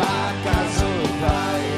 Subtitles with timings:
[0.00, 0.86] Acaso
[1.20, 1.77] vai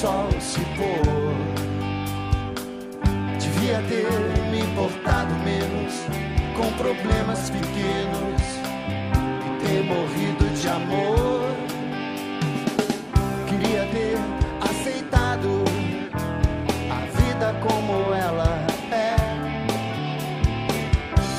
[0.00, 1.34] sol se pôr.
[3.38, 4.08] Devia ter
[4.50, 5.92] me importado menos
[6.56, 8.40] com problemas pequenos
[9.44, 11.54] e ter morrido de amor.
[13.46, 14.16] Queria ter
[14.70, 15.64] aceitado
[16.90, 19.16] a vida como ela é.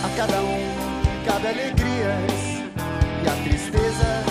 [0.05, 0.61] A cada um
[1.25, 2.61] cabe alegrias
[3.23, 4.23] e a tristeza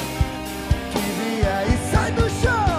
[0.93, 2.70] que via e sai do chão.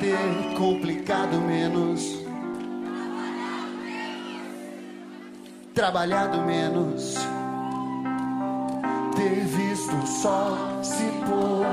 [0.00, 2.18] Ter complicado menos.
[5.74, 7.16] Trabalhado menos
[9.18, 11.66] ter visto o sol se pôr.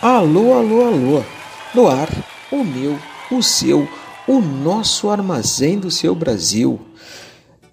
[0.00, 1.24] Alô, alô, alô.
[1.74, 2.08] No ar,
[2.50, 2.98] o meu,
[3.30, 3.88] o seu,
[4.28, 6.80] o nosso armazém do seu Brasil.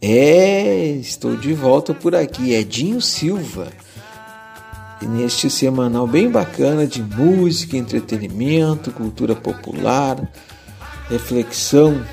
[0.01, 3.67] É, estou de volta por aqui, Edinho Silva.
[5.01, 10.29] Neste semanal bem bacana de música, entretenimento, cultura popular,
[11.09, 12.03] reflexão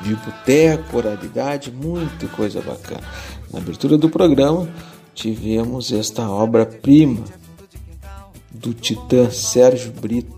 [0.00, 3.02] de boteco, oralidade, muita coisa bacana.
[3.52, 4.68] Na abertura do programa,
[5.14, 7.24] tivemos esta obra-prima
[8.50, 10.36] do titã Sérgio Brito.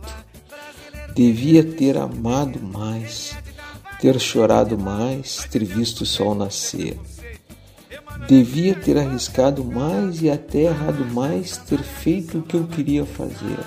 [1.15, 3.37] Devia ter amado mais,
[4.01, 6.99] ter chorado mais, ter visto o sol nascer.
[8.27, 13.59] Devia ter arriscado mais e até errado mais, ter feito o que eu queria fazer.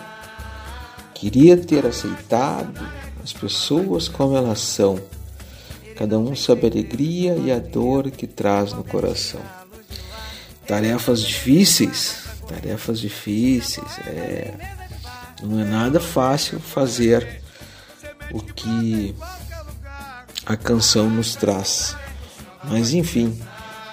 [1.14, 2.82] Queria ter aceitado
[3.24, 5.00] as pessoas como elas são.
[5.96, 9.42] Cada um sabe a alegria e a dor que traz no coração.
[10.66, 14.00] Tarefas difíceis, tarefas difíceis.
[14.08, 14.54] É,
[15.44, 17.42] não é nada fácil fazer
[18.32, 19.16] o que
[20.46, 21.96] a canção nos traz.
[22.64, 23.40] Mas enfim,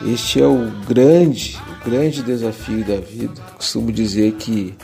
[0.07, 3.41] este é o grande, o grande desafio da vida.
[3.57, 4.75] Costumo dizer que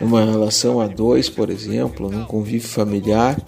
[0.00, 3.40] numa relação a dois, por exemplo, num convívio familiar,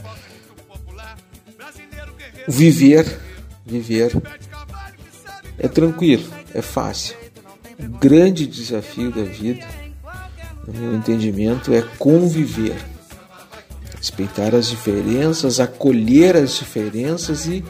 [2.47, 3.19] viver,
[3.65, 4.13] viver
[5.59, 7.17] é tranquilo, é fácil.
[7.79, 9.67] O grande desafio da vida,
[10.67, 12.77] no meu entendimento, é conviver,
[13.97, 17.65] respeitar as diferenças, acolher as diferenças e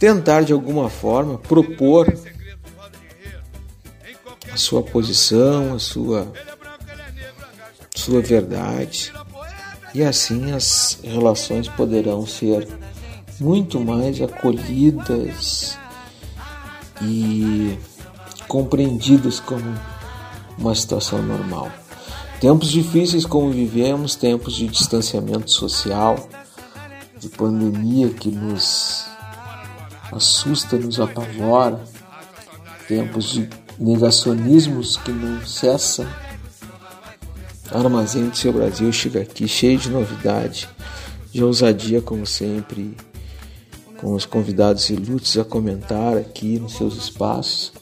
[0.00, 2.10] tentar de alguma forma propor
[4.50, 6.32] a sua posição, a sua
[7.94, 9.12] sua verdade.
[9.94, 12.66] E assim as relações poderão ser
[13.38, 15.76] muito mais acolhidas
[17.02, 17.78] e
[18.48, 19.78] compreendidas como
[20.56, 21.70] uma situação normal.
[22.40, 26.26] Tempos difíceis como vivemos, tempos de distanciamento social,
[27.18, 29.09] de pandemia que nos
[30.12, 31.82] assusta, nos apavora,
[32.86, 33.48] tempos de
[33.78, 36.06] negacionismos que não cessam
[37.72, 40.68] Armazém do seu Brasil chega aqui cheio de novidade,
[41.30, 42.96] de ousadia como sempre,
[43.96, 47.72] com os convidados ilustres a comentar aqui nos seus espaços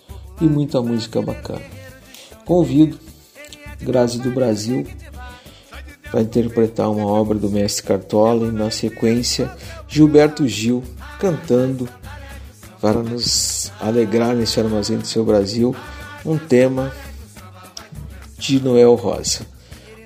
[0.42, 1.62] e muita música bacana.
[2.44, 2.98] Convido
[3.80, 4.86] Grazi do Brasil
[6.10, 9.50] para interpretar uma obra do mestre Cartola e na sequência
[9.86, 10.82] Gilberto Gil
[11.18, 11.88] cantando
[12.80, 15.74] para nos alegrar nesse armazém do seu Brasil
[16.24, 16.92] um tema
[18.38, 19.46] de Noel Rosa.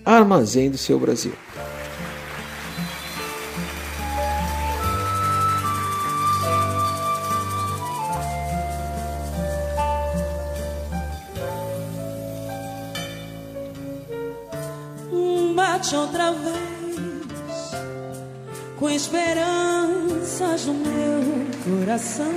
[0.04, 1.32] Armazém do seu Brasil.
[15.54, 16.72] Bate outra vez
[18.82, 22.32] com esperanças no meu coração,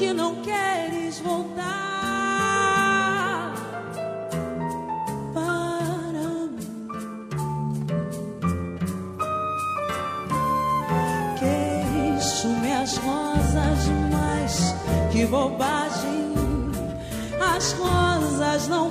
[0.00, 1.52] que não queres voltar
[5.34, 6.22] para
[6.56, 7.86] mim.
[11.38, 14.74] Queixo minhas rosas demais,
[15.12, 16.32] que bobagem.
[17.54, 18.90] As rosas não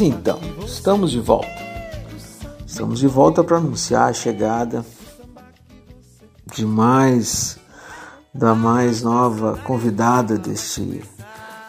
[0.00, 1.48] Então, estamos de volta.
[2.64, 4.84] Estamos de volta para anunciar a chegada
[6.54, 7.58] de mais
[8.32, 11.02] da mais nova convidada deste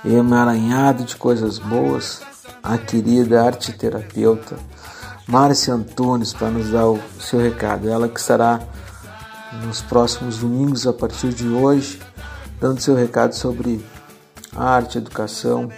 [0.05, 2.21] emaranhado de coisas boas,
[2.61, 4.57] a querida arteterapeuta
[5.27, 7.89] Márcia Antunes, para nos dar o seu recado.
[7.89, 8.59] Ela que estará
[9.63, 11.99] nos próximos domingos, a partir de hoje,
[12.59, 13.83] dando seu recado sobre
[14.55, 15.69] arte, educação,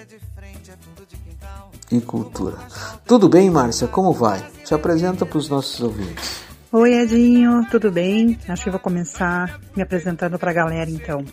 [1.92, 2.58] e Cultura.
[3.06, 3.88] Tudo bem, Márcia?
[3.88, 4.44] Como vai?
[4.64, 6.42] Se apresenta para os nossos ouvintes.
[6.72, 8.40] Oi, Edinho, tudo bem?
[8.48, 11.26] Acho que vou começar me apresentando para a galera então.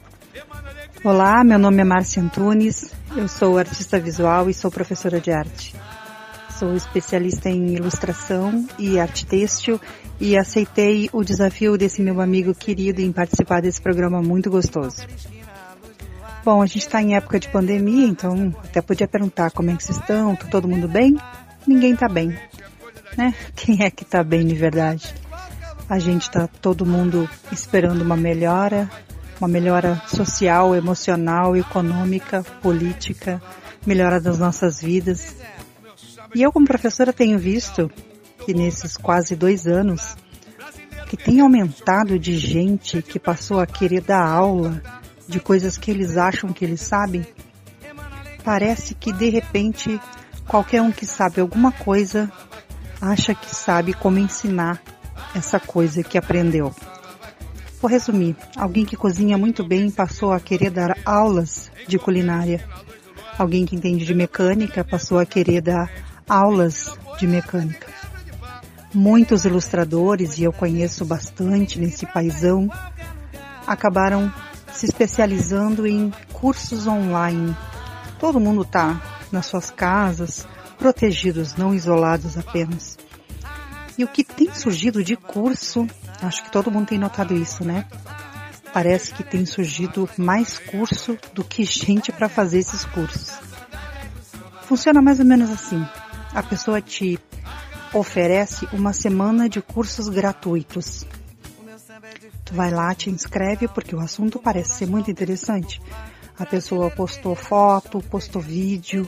[1.05, 5.77] Olá, meu nome é Márcia Antunes, eu sou artista visual e sou professora de arte.
[6.59, 9.81] Sou especialista em ilustração e arte têxtil
[10.21, 15.07] e aceitei o desafio desse meu amigo querido em participar desse programa muito gostoso.
[16.49, 19.85] Bom, a gente está em época de pandemia, então até podia perguntar como é que
[19.85, 21.15] vocês estão, tá todo mundo bem?
[21.67, 22.35] Ninguém tá bem,
[23.19, 23.35] né?
[23.55, 25.15] Quem é que tá bem de verdade?
[25.87, 28.91] A gente tá todo mundo esperando uma melhora,
[29.39, 33.43] uma melhora social, emocional, econômica, política,
[33.85, 35.37] melhora das nossas vidas.
[36.35, 37.91] E eu, como professora, tenho visto
[38.47, 40.17] que nesses quase dois anos,
[41.11, 44.83] que tem aumentado de gente que passou a querer dar aula
[45.29, 47.25] de coisas que eles acham que eles sabem.
[48.43, 50.01] Parece que de repente
[50.47, 52.33] qualquer um que sabe alguma coisa
[53.01, 54.83] acha que sabe como ensinar
[55.35, 56.75] essa coisa que aprendeu.
[57.81, 58.35] Vou resumir.
[58.57, 62.65] Alguém que cozinha muito bem passou a querer dar aulas de culinária.
[63.39, 65.89] Alguém que entende de mecânica passou a querer dar
[66.29, 67.87] aulas de mecânica.
[68.93, 72.69] Muitos ilustradores, e eu conheço bastante nesse paisão,
[73.67, 74.33] acabaram
[74.73, 77.57] se especializando em cursos online.
[78.19, 80.47] Todo mundo está nas suas casas,
[80.79, 82.97] protegidos, não isolados apenas.
[83.97, 85.87] E o que tem surgido de curso
[86.21, 87.87] Acho que todo mundo tem notado isso, né?
[88.73, 93.39] Parece que tem surgido mais curso do que gente para fazer esses cursos.
[94.63, 95.87] Funciona mais ou menos assim.
[96.35, 97.19] A pessoa te
[97.95, 101.07] oferece uma semana de cursos gratuitos.
[102.49, 105.83] Tu vai lá, te inscreve porque o assunto parece ser muito interessante.
[106.39, 109.07] A pessoa postou foto, postou vídeo,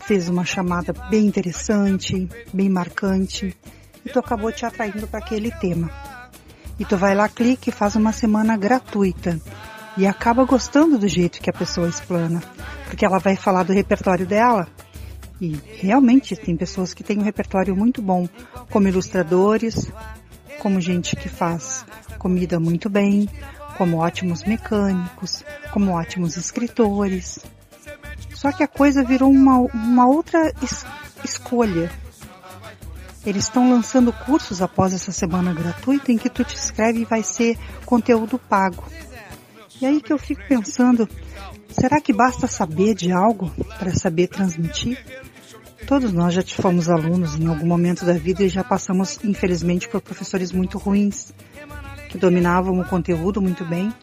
[0.00, 3.56] fez uma chamada bem interessante, bem marcante
[4.04, 5.90] e tu acabou te atraindo para aquele tema.
[6.78, 9.40] E tu vai lá, clica e faz uma semana gratuita.
[9.96, 12.42] E acaba gostando do jeito que a pessoa explana.
[12.84, 14.68] Porque ela vai falar do repertório dela.
[15.40, 18.28] E realmente tem pessoas que têm um repertório muito bom,
[18.70, 19.90] como ilustradores,
[20.60, 21.84] como gente que faz
[22.18, 23.28] comida muito bem,
[23.76, 27.38] como ótimos mecânicos, como ótimos escritores.
[28.34, 30.84] Só que a coisa virou uma, uma outra es
[31.24, 31.90] escolha
[33.26, 37.24] eles estão lançando cursos após essa semana gratuita em que tu te inscreve e vai
[37.24, 38.84] ser conteúdo pago.
[39.80, 41.08] E aí que eu fico pensando,
[41.68, 45.04] será que basta saber de algo para saber transmitir?
[45.86, 50.00] Todos nós já fomos alunos em algum momento da vida e já passamos, infelizmente, por
[50.00, 51.32] professores muito ruins,
[52.08, 53.94] que dominavam o conteúdo muito bem,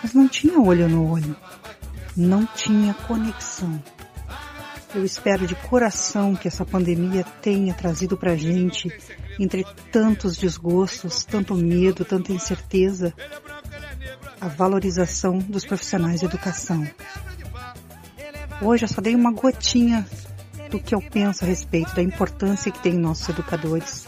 [0.00, 1.34] mas não tinha olho no olho,
[2.16, 3.82] não tinha conexão.
[4.94, 8.88] Eu espero de coração que essa pandemia tenha trazido para a gente,
[9.38, 13.12] entre tantos desgostos, tanto medo, tanta incerteza,
[14.40, 16.86] a valorização dos profissionais de educação.
[18.62, 20.06] Hoje eu só dei uma gotinha
[20.70, 24.06] do que eu penso a respeito da importância que tem nossos educadores.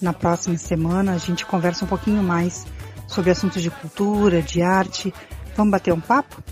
[0.00, 2.66] Na próxima semana a gente conversa um pouquinho mais
[3.06, 5.12] sobre assuntos de cultura, de arte.
[5.56, 6.42] Vamos bater um papo?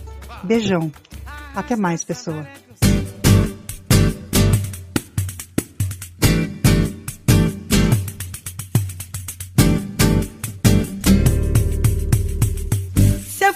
[0.42, 0.90] Beijão.
[1.55, 2.46] Até mais, pessoa.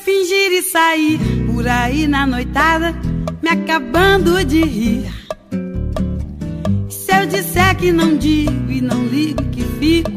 [0.00, 2.92] fingir e sair por aí na noitada,
[3.42, 5.19] me acabando de rir.
[7.20, 10.10] Eu disser que não digo e não ligo que fico,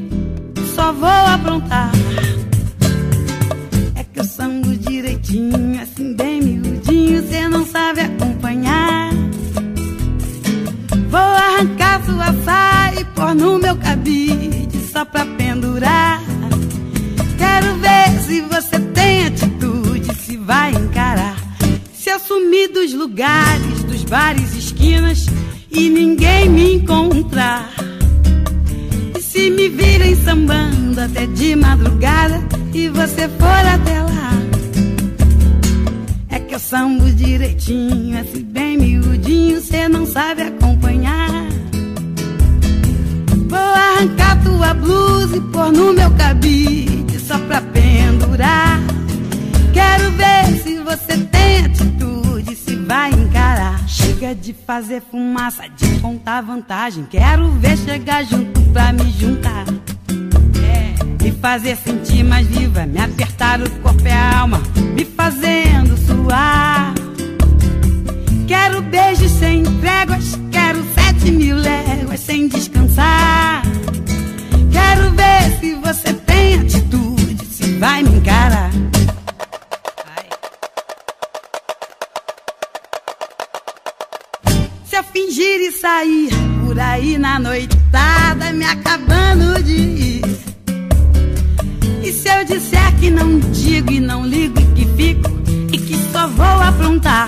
[0.73, 1.91] só vou aprontar.
[3.93, 9.11] É que eu sango direitinho, assim bem miudinho, cê não sabe acompanhar.
[11.09, 16.21] Vou arrancar sua saia e pôr no meu cabide só pra pendurar.
[17.37, 21.35] Quero ver se você tem atitude, se vai encarar.
[21.93, 25.32] Se eu sumir dos lugares, dos bares, esquinas
[25.73, 27.69] e ninguém me encontrar.
[29.17, 32.39] E se me virem sambando até de madrugada
[32.73, 34.31] e você for até lá.
[36.29, 41.47] É que eu sambo direitinho, assim bem miudinho, cê não sabe acompanhar.
[43.49, 48.79] Vou arrancar tua blusa e pôr no meu cabide só pra pendurar.
[49.73, 53.82] Quero ver se você tem atitude, se vai encarar.
[54.23, 57.05] De fazer fumaça, de contar vantagem.
[57.09, 59.65] Quero ver chegar junto pra me juntar.
[60.57, 64.61] É, me fazer sentir mais viva, me apertar o corpo e a alma,
[64.95, 66.93] me fazendo suar.
[68.47, 73.61] Quero beijos sem tréguas, quero sete mil léguas sem descansar.
[74.71, 78.71] Quero ver se você tem atitude, se vai me encarar.
[85.73, 86.29] Sair
[86.63, 90.21] por aí na noitada, me acabando de ir.
[92.03, 95.31] E se eu disser que não digo e não ligo e que fico
[95.71, 97.27] e que só vou aprontar?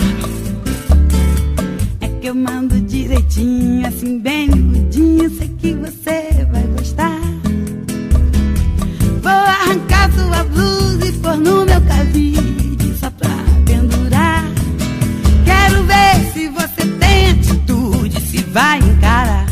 [2.00, 7.20] É que eu mando direitinho, assim bem miudinho, sei que você vai gostar.
[9.22, 13.30] Vou arrancar sua blusa e pôr no meu cabide só pra
[13.64, 14.44] pendurar.
[15.44, 16.86] Quero ver se você
[18.56, 19.46] vai encarar.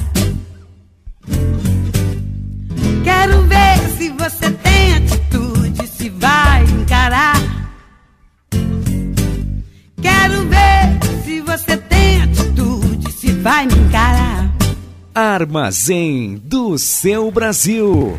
[3.04, 7.36] Quero ver se você tem atitude, se vai encarar.
[10.00, 14.50] Quero ver se você tem atitude, se vai me encarar.
[15.14, 18.18] Armazém do seu Brasil.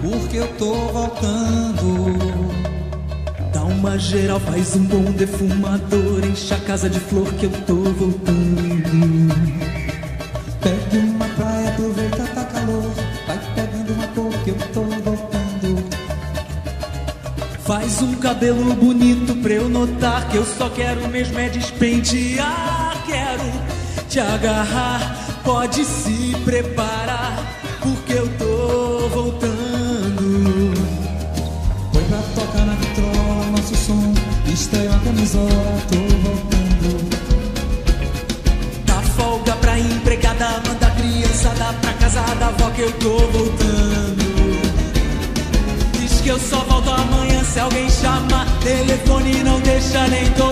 [0.00, 2.18] Porque eu tô voltando.
[3.52, 6.24] Dá uma geral, faz um bom defumador.
[6.24, 9.34] Enche a casa de flor que eu tô voltando.
[10.60, 12.90] Pegue uma praia, aproveita, tá calor.
[13.26, 15.38] Vai pegando uma cor que eu tô voltando.
[17.64, 22.96] Faz um cabelo bonito pra eu notar que eu só quero mesmo é despentear.
[23.06, 27.57] Quero te agarrar, pode se preparar,
[42.78, 44.24] que eu tô voltando.
[45.98, 48.46] Diz que eu só volto amanhã se alguém chamar.
[48.60, 50.47] Telefone não deixa nem tocar.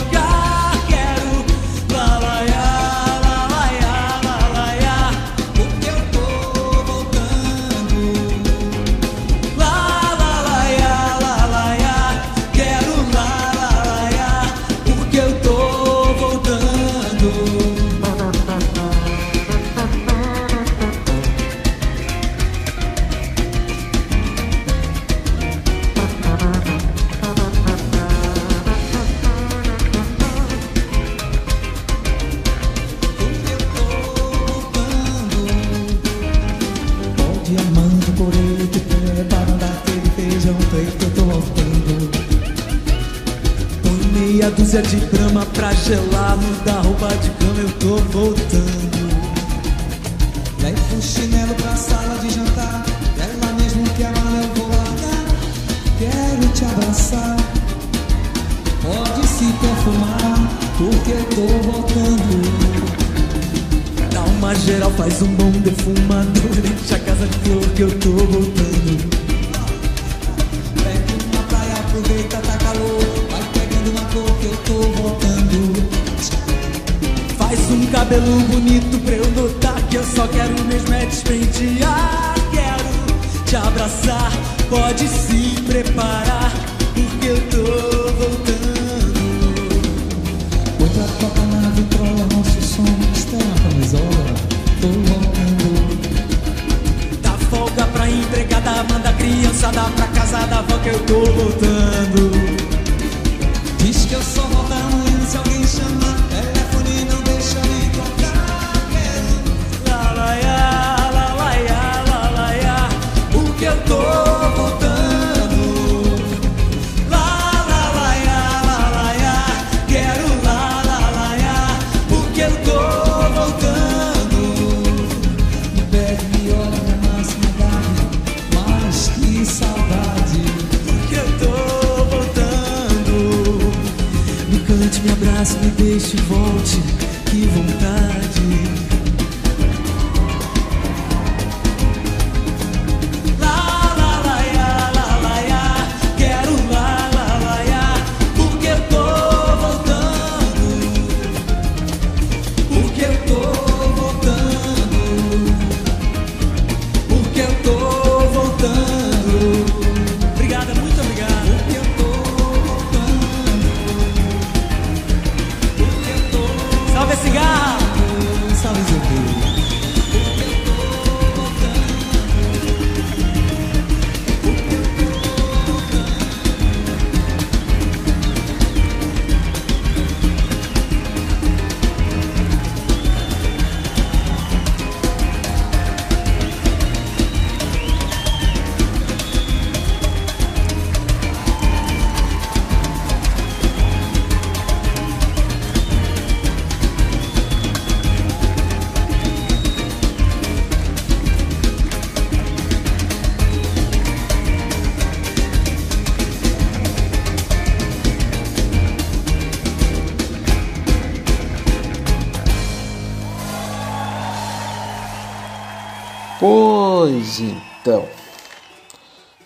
[216.38, 218.06] Pois então,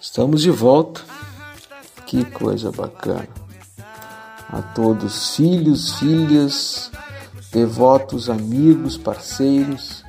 [0.01, 1.01] estamos de volta.
[2.05, 3.29] Que coisa bacana.
[4.49, 6.91] A todos, filhos, filhas,
[7.53, 10.05] devotos, amigos, parceiros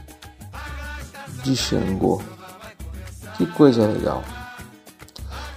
[1.44, 2.20] de Xangô.
[3.38, 4.24] Que coisa legal.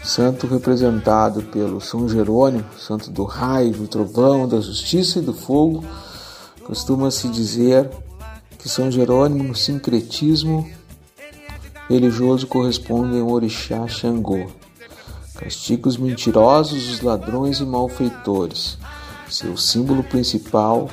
[0.03, 5.83] Santo representado pelo São Jerônimo, santo do raio, do trovão, da justiça e do fogo,
[6.67, 7.89] costuma-se dizer
[8.59, 10.71] que São Jerônimo, no sincretismo
[11.89, 14.51] religioso, corresponde ao orixá Xangô.
[15.35, 18.79] Castiga os mentirosos, os ladrões e malfeitores.
[19.29, 20.89] Seu símbolo principal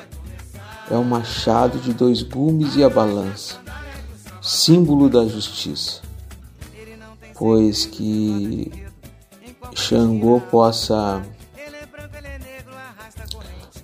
[0.89, 3.58] é o machado de dois gumes e a balança,
[4.41, 6.01] símbolo da justiça.
[7.36, 8.71] Pois que
[9.75, 11.23] Xangô possa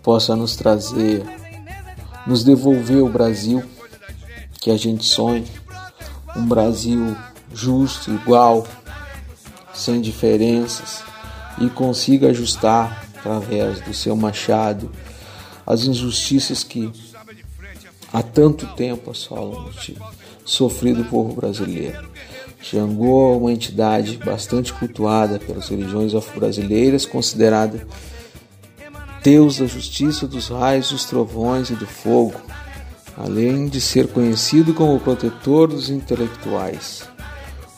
[0.03, 1.23] possa nos trazer,
[2.25, 3.61] nos devolver o Brasil
[4.61, 5.45] que a gente sonha,
[6.37, 7.15] um Brasil
[7.53, 8.67] justo, igual,
[9.73, 11.03] sem diferenças
[11.59, 14.91] e consiga ajustar através do seu machado
[15.65, 16.91] as injustiças que
[18.13, 19.69] há tanto tempo assolam
[20.45, 22.07] sofrido o povo brasileiro.
[22.61, 27.87] Xangô é uma entidade bastante cultuada pelas religiões afro-brasileiras, considerada
[29.23, 32.39] Deus da justiça, dos raios, dos trovões e do fogo,
[33.17, 37.03] além de ser conhecido como protetor dos intelectuais.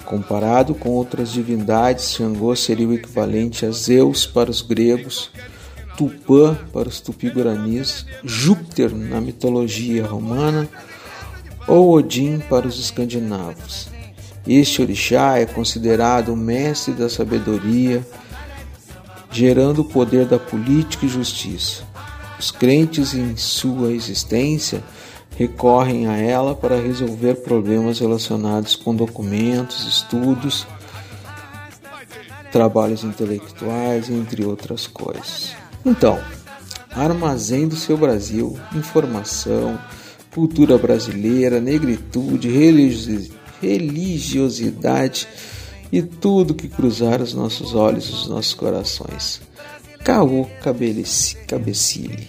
[0.04, 5.32] Comparado com outras divindades, Xangô seria o equivalente a Zeus para os gregos,
[5.96, 10.68] Tupã para os tupi-guaranis, Júpiter na mitologia romana
[11.68, 13.88] ou Odin para os escandinavos.
[14.48, 18.06] Este orixá é considerado o mestre da sabedoria,
[19.32, 21.84] gerando o poder da política e justiça.
[22.40, 24.82] Os crentes em sua existência
[25.40, 30.68] recorrem a ela para resolver problemas relacionados com documentos, estudos,
[32.52, 35.56] trabalhos intelectuais, entre outras coisas.
[35.86, 36.20] Então,
[36.92, 39.80] armazém do seu Brasil, informação,
[40.30, 42.50] cultura brasileira, negritude,
[43.62, 45.26] religiosidade
[45.90, 49.42] e tudo que cruzar os nossos olhos e os nossos corações.
[50.04, 50.46] Caô
[51.48, 52.28] Cabecile.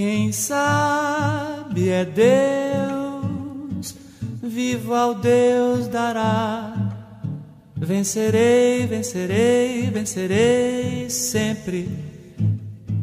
[0.00, 3.94] Quem sabe é Deus,
[4.42, 6.72] vivo ao Deus dará.
[7.76, 11.86] Vencerei, vencerei, vencerei, sempre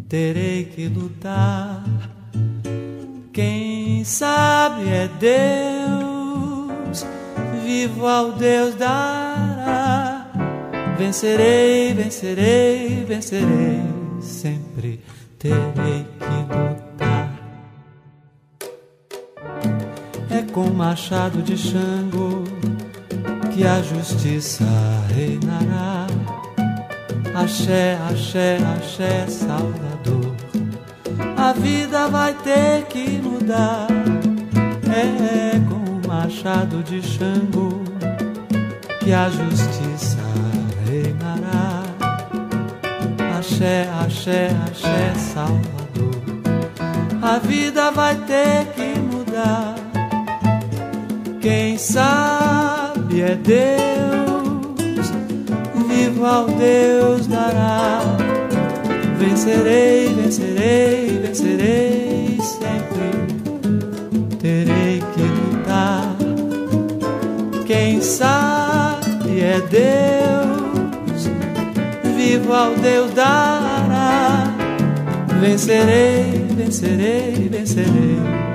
[0.10, 1.83] terei que lutar.
[3.31, 7.05] Quem sabe é Deus,
[7.63, 10.31] vivo ao Deus dará.
[10.97, 13.83] Vencerei, vencerei, vencerei,
[14.19, 14.99] sempre
[15.38, 16.87] terei que lutar.
[20.29, 22.43] É com machado de Xango
[23.53, 24.65] que a justiça
[25.15, 26.05] reinará.
[27.33, 30.35] Axé, axé, axé, Salvador.
[31.37, 33.87] A vida vai ter que mudar.
[34.89, 37.83] É com o machado de Xango
[38.99, 40.17] que a justiça
[40.85, 41.83] reinará.
[43.37, 45.67] Axé, axé, axé, Salvador.
[47.21, 49.76] A vida vai ter que mudar.
[51.41, 55.12] Quem sabe é Deus,
[55.88, 58.02] vivo ao Deus dará.
[59.19, 63.08] Vencerei, vencerei, vencerei sempre.
[64.39, 66.15] Terei que lutar.
[67.65, 71.30] Quem sabe é Deus,
[72.15, 74.56] vivo ao Deus dará.
[75.39, 78.46] Vencerei, vencerei, vencerei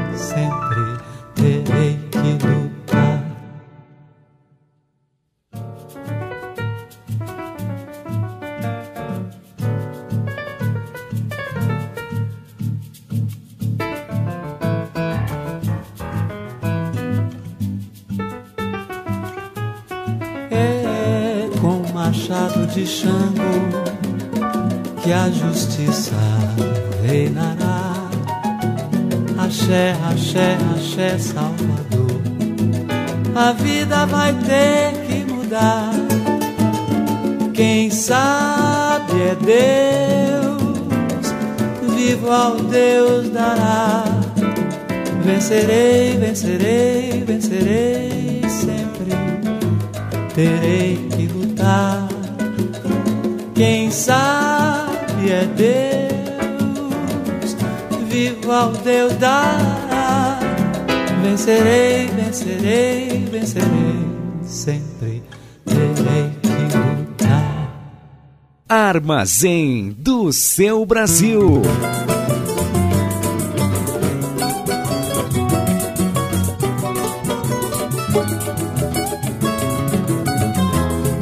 [22.84, 22.90] de
[25.02, 26.16] que a justiça
[27.06, 27.92] reinará.
[29.38, 32.20] Axé, axé, axé, Salvador.
[33.34, 35.92] A vida vai ter que mudar.
[37.54, 39.36] Quem sabe é
[40.40, 40.72] Deus,
[41.94, 44.04] vivo ao Deus dará.
[45.24, 49.12] Vencerei, vencerei, vencerei sempre.
[50.34, 51.91] Terei que lutar.
[53.62, 56.12] Quem sabe é Deus,
[58.08, 60.40] vivo ao Deus dará.
[61.22, 64.04] Vencerei, vencerei, vencerei,
[64.42, 65.22] sempre
[65.64, 67.72] terei que lutar.
[68.68, 71.62] Armazém do seu Brasil.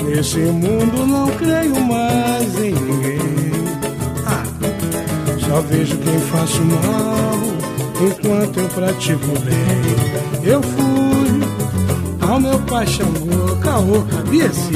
[0.07, 1.70] Nesse mundo não creio
[5.51, 7.35] só vejo quem faço mal
[8.07, 10.49] enquanto eu pratico bem.
[10.49, 11.41] Eu fui
[12.21, 14.71] ao meu pai Xangô, caô, cabeça,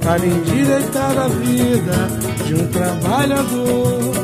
[0.00, 2.08] para endireitar a vida
[2.46, 4.14] de um trabalhador.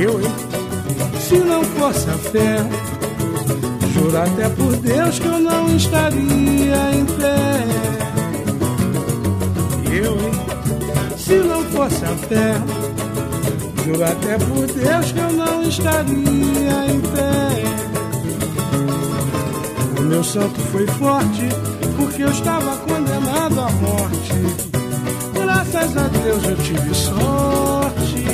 [0.00, 0.18] Eu?
[1.20, 2.56] Se não fosse a fé,
[3.92, 7.64] juro até por Deus que eu não estaria em pé.
[9.92, 10.16] Eu?
[11.18, 12.87] Se não fosse a fé,
[13.88, 16.06] juro até por Deus que eu não estaria
[16.92, 17.48] em pé.
[19.98, 21.48] O meu santo foi forte,
[21.96, 24.34] porque eu estava condenado à morte.
[25.32, 28.24] Graças a Deus eu tive sorte,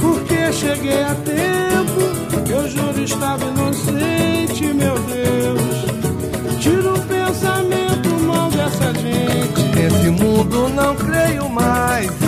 [0.00, 2.50] porque cheguei a tempo.
[2.50, 6.60] Eu juro estava inocente, meu Deus.
[6.60, 9.62] Tira o pensamento mal dessa gente.
[9.74, 12.21] Nesse mundo não creio mais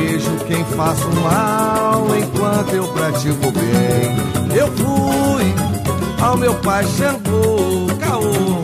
[0.00, 4.56] vejo quem faço mal enquanto eu pratico bem.
[4.56, 8.62] Eu fui ao meu pai Xangô, caô,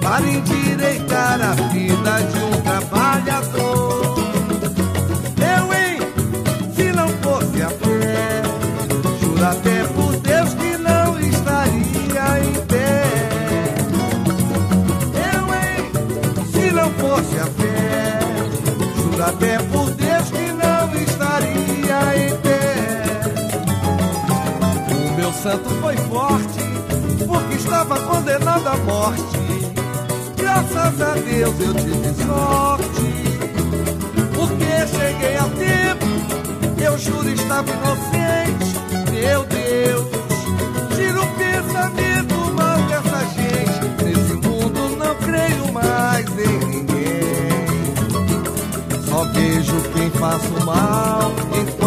[0.00, 2.53] para endireitar a vida de um
[25.44, 26.58] santo foi forte,
[27.26, 29.22] porque estava condenado à morte.
[30.38, 33.12] Graças a Deus eu tive sorte,
[34.34, 36.06] porque cheguei a tempo.
[36.82, 38.72] Eu juro estava inocente,
[39.12, 40.06] meu Deus.
[40.96, 44.02] Tira o pensamento mal dessa gente.
[44.02, 47.66] Nesse mundo não creio mais em ninguém.
[49.10, 51.83] Só vejo quem faço mal enquanto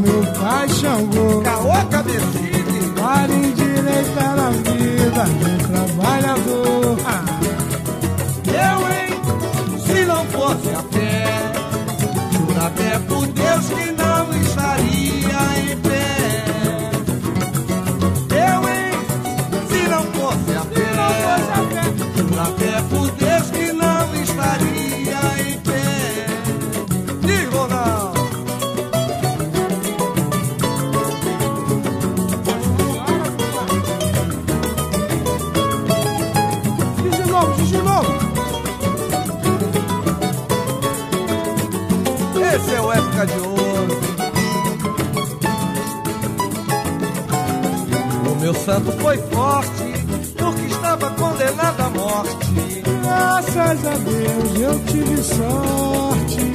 [0.00, 1.40] meu pai Xangô.
[1.42, 2.56] Caô, cabecilha.
[2.96, 6.98] Para endireitar a vida de um trabalhador.
[7.04, 7.24] Ah.
[8.48, 9.12] Eu, hein?
[9.86, 11.52] Se não fosse a fé,
[12.32, 13.95] juro até por Deus que
[48.66, 49.92] santo foi forte,
[50.36, 52.82] porque estava condenado à morte.
[53.04, 56.52] Graças a Deus eu tive sorte.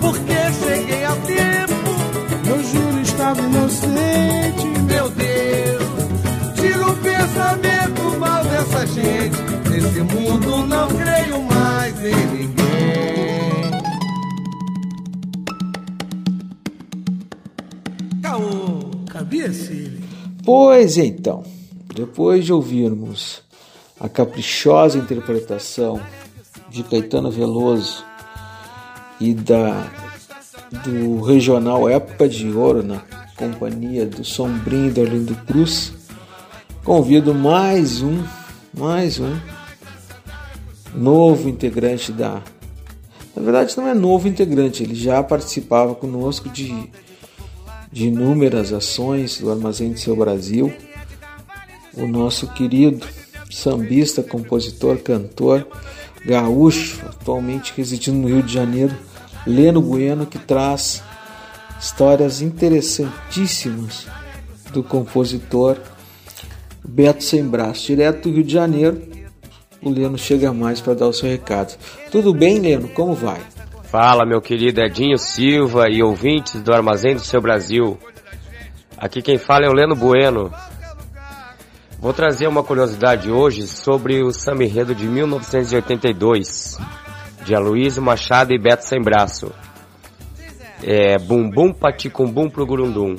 [0.00, 1.90] Porque cheguei a tempo,
[2.48, 4.66] Eu juro estava inocente.
[4.86, 5.88] meu Deus.
[6.54, 9.36] Tira o pensamento mal dessa gente.
[9.70, 12.37] Nesse mundo não creio mais em
[20.80, 21.42] Pois então,
[21.92, 23.42] depois de ouvirmos
[23.98, 26.00] a caprichosa interpretação
[26.70, 28.04] de Caetano Veloso
[29.20, 29.90] e da
[30.84, 33.02] do regional Época de Ouro na
[33.34, 35.92] companhia do Sombrinho da Orlindo Cruz,
[36.84, 38.22] convido mais um,
[38.72, 39.36] mais um
[40.94, 42.40] novo integrante da.
[43.34, 46.88] Na verdade, não é novo integrante, ele já participava conosco de
[47.92, 50.72] de inúmeras ações do Armazém do Seu Brasil,
[51.94, 53.06] o nosso querido
[53.50, 55.66] sambista, compositor, cantor,
[56.24, 58.94] gaúcho, atualmente residindo no Rio de Janeiro,
[59.46, 61.02] Leno Bueno, que traz
[61.80, 64.06] histórias interessantíssimas
[64.72, 65.78] do compositor
[66.86, 69.00] Beto Sem Braço, direto do Rio de Janeiro.
[69.80, 71.78] O Leno chega mais para dar o seu recado.
[72.10, 72.88] Tudo bem, Leno?
[72.88, 73.40] Como vai?
[73.90, 77.98] Fala, meu querido Edinho Silva e ouvintes do Armazém do Seu Brasil.
[78.98, 80.52] Aqui quem fala é o Leno Bueno.
[81.98, 86.78] Vou trazer uma curiosidade hoje sobre o samba enredo de 1982,
[87.46, 89.50] de Aloysio Machado e Beto Sem Braço.
[90.82, 93.16] é Bumbum Paticumbum pro Gurundum.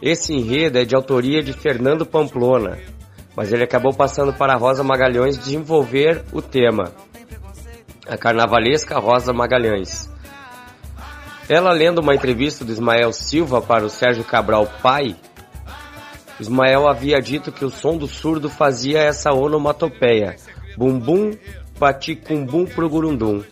[0.00, 2.78] Esse enredo é de autoria de Fernando Pamplona,
[3.34, 6.92] mas ele acabou passando para Rosa Magalhães desenvolver o tema.
[8.08, 10.10] A carnavalesca Rosa Magalhães.
[11.48, 15.16] Ela lendo uma entrevista do Ismael Silva para o Sérgio Cabral pai,
[16.40, 20.36] Ismael havia dito que o som do surdo fazia essa onomatopeia,
[20.76, 21.36] bumbum
[21.78, 23.42] paticumbum pro gurundum.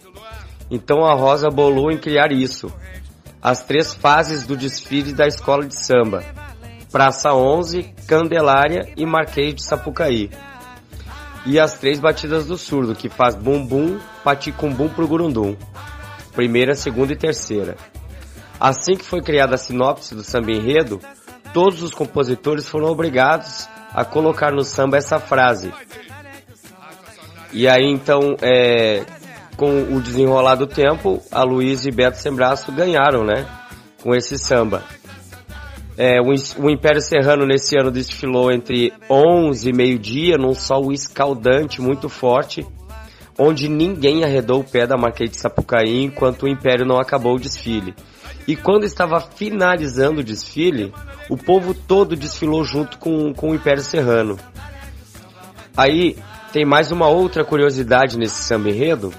[0.71, 2.73] Então a Rosa bolou em criar isso.
[3.43, 6.25] As três fases do desfile da escola de samba.
[6.91, 10.31] Praça 11, Candelária e Marquês de Sapucaí.
[11.45, 15.55] E as três batidas do surdo, que faz bumbum, paticumbum pro gurundum.
[16.35, 17.77] Primeira, segunda e terceira.
[18.59, 21.01] Assim que foi criada a sinopse do samba enredo,
[21.55, 25.73] todos os compositores foram obrigados a colocar no samba essa frase.
[27.53, 29.05] E aí então, é,
[29.57, 33.47] com o desenrolar do tempo, a Luiz e Beto Sembraço ganharam, né?
[34.03, 34.83] Com esse samba.
[35.97, 41.81] É, o, o, Império Serrano nesse ano desfilou entre 11 e meio-dia, num sol escaldante
[41.81, 42.67] muito forte,
[43.39, 47.41] onde ninguém arredou o pé da Marquês de Sapucaí enquanto o Império não acabou o
[47.41, 47.95] desfile.
[48.47, 50.93] E quando estava finalizando o desfile,
[51.29, 54.39] o povo todo desfilou junto com, com o Império Serrano.
[55.77, 56.17] Aí
[56.53, 59.13] tem mais uma outra curiosidade nesse samba enredo,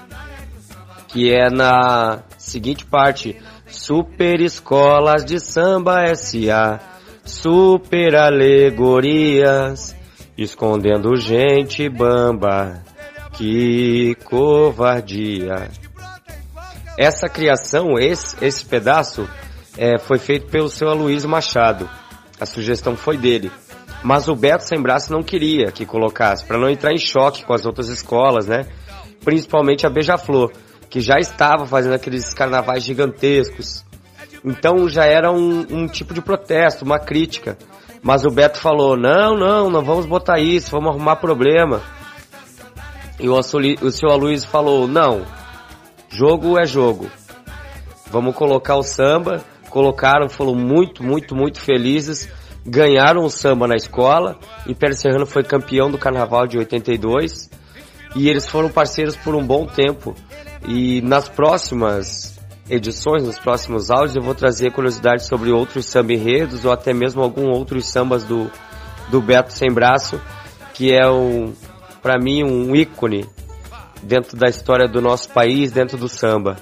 [1.08, 6.80] que é na seguinte parte: Super Escolas de Samba SA,
[7.24, 9.94] super alegorias,
[10.36, 12.82] escondendo gente bamba,
[13.38, 15.70] que covardia.
[16.98, 19.28] Essa criação, esse, esse pedaço,
[19.76, 21.88] é, foi feito pelo seu Aloysio Machado.
[22.40, 23.52] A sugestão foi dele.
[24.02, 27.54] Mas o Beto Sem Braço não queria que colocasse, para não entrar em choque com
[27.54, 28.66] as outras escolas, né?
[29.24, 30.50] Principalmente a Beija-Flor,
[30.90, 33.84] que já estava fazendo aqueles carnavais gigantescos.
[34.44, 37.56] Então já era um, um tipo de protesto, uma crítica.
[38.02, 41.80] Mas o Beto falou: não, não, não vamos botar isso, vamos arrumar problema.
[43.18, 45.24] E o, o seu Aloysio falou: não,
[46.10, 47.10] Jogo é jogo.
[48.10, 49.44] Vamos colocar o samba.
[49.68, 52.28] Colocaram, foram muito, muito, muito felizes.
[52.64, 54.38] Ganharam o samba na escola.
[54.66, 57.50] Império Serrano foi campeão do carnaval de 82.
[58.16, 60.14] E eles foram parceiros por um bom tempo.
[60.66, 62.40] E nas próximas
[62.70, 67.22] edições, nos próximos áudios, eu vou trazer curiosidades sobre outros samba enredos ou até mesmo
[67.22, 68.50] alguns outros sambas do,
[69.10, 70.20] do Beto Sem Braço,
[70.72, 71.52] que é um,
[72.02, 73.28] para mim um ícone
[74.02, 76.56] dentro da história do nosso país, dentro do samba.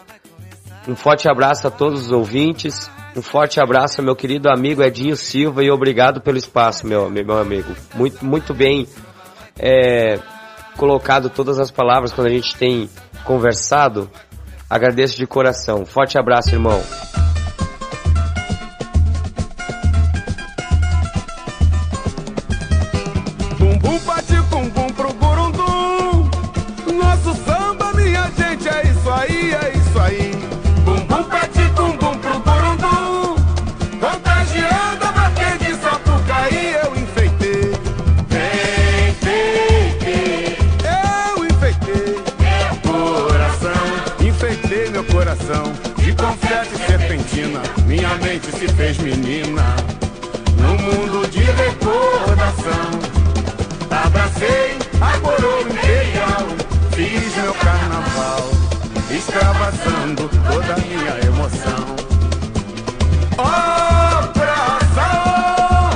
[0.88, 5.16] Um forte abraço a todos os ouvintes, um forte abraço ao meu querido amigo Edinho
[5.16, 7.74] Silva e obrigado pelo espaço, meu, meu amigo.
[7.94, 8.86] Muito, muito bem
[9.58, 10.18] é,
[10.76, 12.88] colocado todas as palavras quando a gente tem
[13.24, 14.10] conversado.
[14.68, 15.84] Agradeço de coração.
[15.84, 16.82] Forte abraço, irmão.
[48.58, 49.76] Se fez menina
[50.58, 52.90] no mundo de recordação.
[53.90, 56.46] Abracei a coroa imperial,
[56.92, 58.50] fiz meu carnaval,
[59.10, 61.96] extravasando toda a minha emoção.
[63.38, 65.06] Oh, praça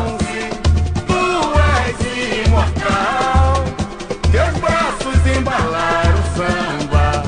[0.06, 0.50] onze,
[1.06, 1.22] tu
[1.86, 3.64] és imortal,
[4.30, 7.22] teus braços embalaram o samba,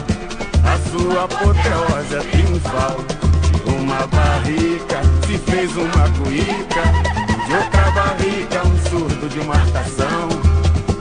[0.64, 1.61] a sua apoteose
[2.62, 2.96] triunfal
[3.66, 6.82] uma barrica se fez uma cuíca,
[7.46, 10.28] de outra barriga um surdo de uma estação.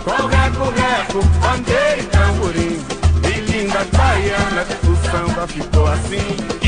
[0.04, 2.80] Com reco, reco, bandeira e tamborim,
[3.24, 6.61] e lindas baianas, o samba ficou assim.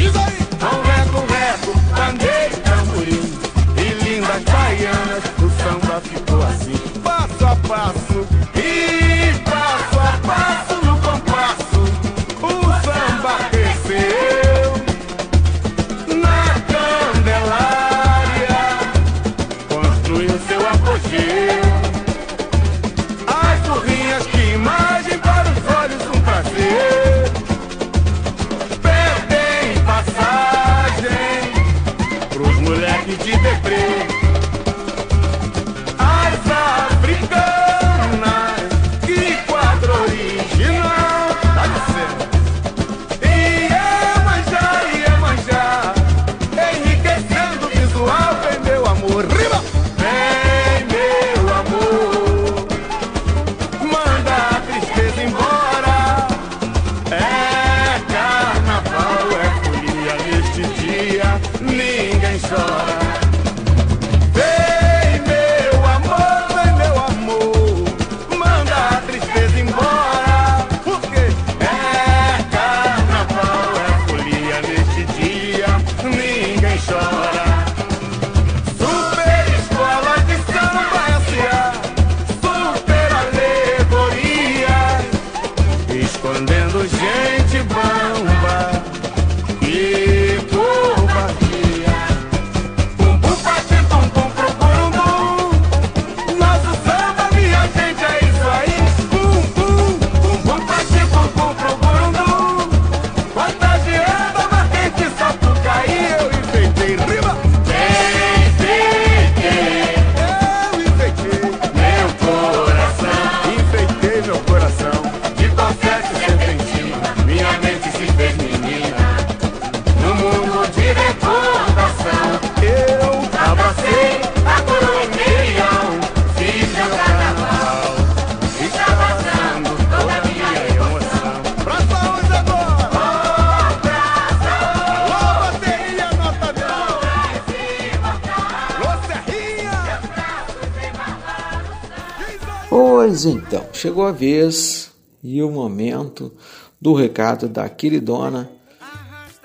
[143.83, 146.31] Chegou a vez e o momento
[146.79, 148.49] do recado da queridona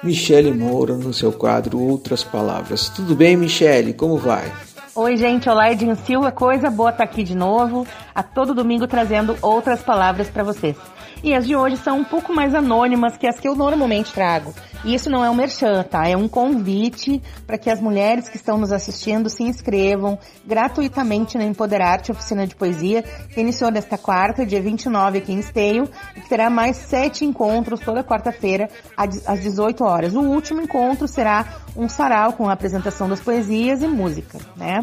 [0.01, 2.89] Michele Moura no seu quadro Outras Palavras.
[2.89, 3.93] Tudo bem, Michele?
[3.93, 4.53] Como vai?
[4.95, 5.49] Oi, gente.
[5.49, 6.31] Olá, Edinho Silva.
[6.31, 7.85] Coisa boa estar aqui de novo.
[8.15, 10.77] A todo domingo trazendo outras palavras para vocês.
[11.23, 14.55] E as de hoje são um pouco mais anônimas que as que eu normalmente trago.
[14.85, 16.09] E isso não é um merchan, tá?
[16.09, 21.45] É um convite para que as mulheres que estão nos assistindo se inscrevam gratuitamente na
[21.45, 26.29] Empoderarte Oficina de Poesia, que iniciou nesta quarta, dia 29, aqui em Esteio, e que
[26.29, 30.15] terá mais sete encontros toda quarta-feira, às 18 horas.
[30.15, 31.45] O último encontro será
[31.77, 34.81] um sarau com a apresentação das poesias e música, né?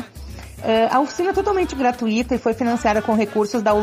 [0.59, 3.73] Uh, a oficina é totalmente gratuita e foi financiada com recursos da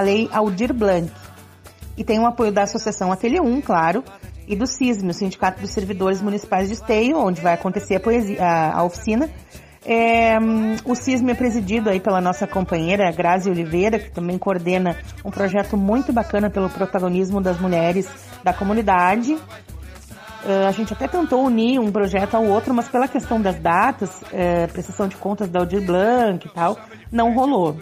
[0.00, 1.10] lei Aldir Blanc.
[2.00, 4.02] E tem o apoio da Associação Ateliê 1, claro,
[4.48, 8.42] e do CISM, o Sindicato dos Servidores Municipais de Esteio, onde vai acontecer a, poesia,
[8.42, 9.28] a, a oficina.
[9.84, 10.38] É,
[10.86, 15.76] o CISM é presidido aí pela nossa companheira Grazi Oliveira, que também coordena um projeto
[15.76, 18.08] muito bacana pelo protagonismo das mulheres
[18.42, 19.34] da comunidade.
[19.34, 24.22] Uh, a gente até tentou unir um projeto ao outro, mas pela questão das datas,
[24.22, 26.78] uh, prestação de contas da Aldir Blanc e tal,
[27.12, 27.76] não rolou.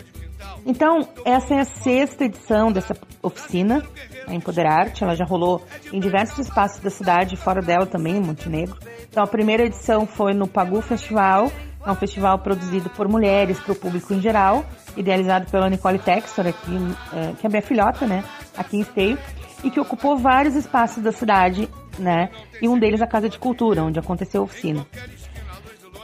[0.66, 3.82] Então, essa é a sexta edição dessa oficina,
[4.26, 5.02] a Empoderarte.
[5.02, 8.76] Ela já rolou em diversos espaços da cidade, fora dela também, em Montenegro.
[9.08, 11.50] Então, a primeira edição foi no Pagu Festival,
[11.84, 14.64] é um festival produzido por mulheres, para o público em geral,
[14.96, 16.76] idealizado pela Nicole Textor, aqui,
[17.12, 18.24] é, que é minha filhota, né,
[18.56, 19.18] aqui em Esteio,
[19.64, 21.68] e que ocupou vários espaços da cidade,
[21.98, 22.30] né,
[22.60, 24.86] e um deles a Casa de Cultura, onde aconteceu a oficina.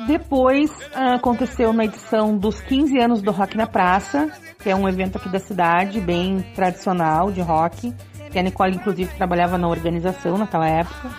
[0.06, 4.88] Depois uh, aconteceu na edição dos 15 anos do Rock na Praça, que é um
[4.88, 7.94] evento aqui da cidade, bem tradicional de rock,
[8.30, 11.10] que a Nicole inclusive trabalhava na organização naquela época.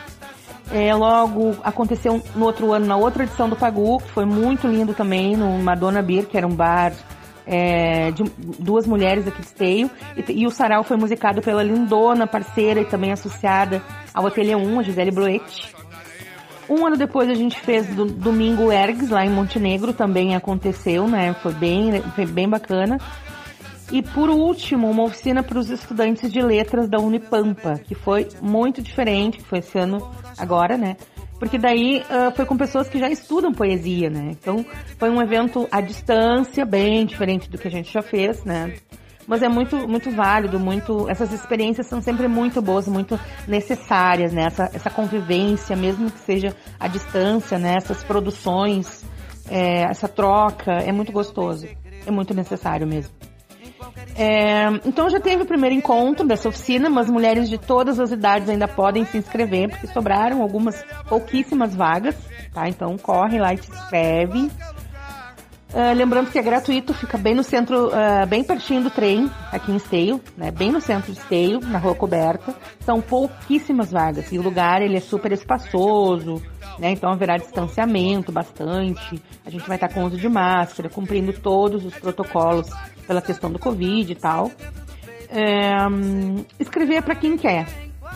[0.71, 4.93] É, logo aconteceu no outro ano, na outra edição do Pagu, que foi muito lindo
[4.93, 6.91] também, no Madonna Beer, que era um bar
[7.45, 8.23] é, de
[8.59, 9.91] duas mulheres aqui de Esteio.
[10.17, 13.82] E, e, o sarau foi musicado pela lindona parceira e também associada
[14.13, 15.74] ao Ateliê 1, a Gisele Bloetti.
[16.70, 21.34] Um ano depois a gente fez do Domingo Ergs, lá em Montenegro, também aconteceu, né?
[21.36, 22.97] Foi bem, foi bem bacana.
[23.91, 28.82] E por último, uma oficina para os estudantes de letras da Unipampa, que foi muito
[28.82, 30.97] diferente, que foi esse ano agora, né?
[31.38, 34.30] Porque daí uh, foi com pessoas que já estudam poesia, né?
[34.32, 34.66] Então
[34.97, 38.74] foi um evento à distância, bem diferente do que a gente já fez, né?
[39.28, 41.09] Mas é muito, muito válido, muito.
[41.09, 44.45] Essas experiências são sempre muito boas, muito necessárias, né?
[44.45, 47.76] Essa, essa convivência, mesmo que seja à distância, né?
[47.78, 49.03] Essas produções,
[49.49, 51.67] é, essa troca, é muito gostoso.
[52.05, 53.11] É muito necessário mesmo.
[54.17, 58.47] É, então já teve o primeiro encontro dessa oficina, mas mulheres de todas as idades
[58.47, 62.15] ainda podem se inscrever, porque sobraram algumas pouquíssimas vagas,
[62.53, 62.69] tá?
[62.69, 64.49] Então corre lá e te inscreve.
[65.76, 69.73] Uh, lembrando que é gratuito, fica bem no centro, uh, bem pertinho do trem, aqui
[69.73, 70.49] em Esteio, né?
[70.49, 72.55] Bem no centro de Esteio, na rua coberta.
[72.80, 76.41] São pouquíssimas vagas e o lugar ele é super espaçoso,
[76.80, 76.91] né?
[76.91, 79.21] Então haverá distanciamento bastante.
[79.45, 82.69] A gente vai estar com uso de máscara, cumprindo todos os protocolos
[83.05, 84.49] pela questão do Covid e tal.
[85.28, 87.67] É, um, escrever para quem quer,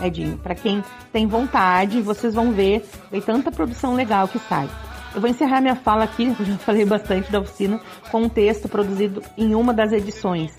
[0.02, 0.82] Edinho, para quem
[1.12, 4.70] tem vontade, vocês vão ver, tem tanta produção legal que sai.
[5.14, 7.80] Eu vou encerrar minha fala aqui, já falei bastante da oficina,
[8.12, 10.56] com um texto produzido em uma das edições.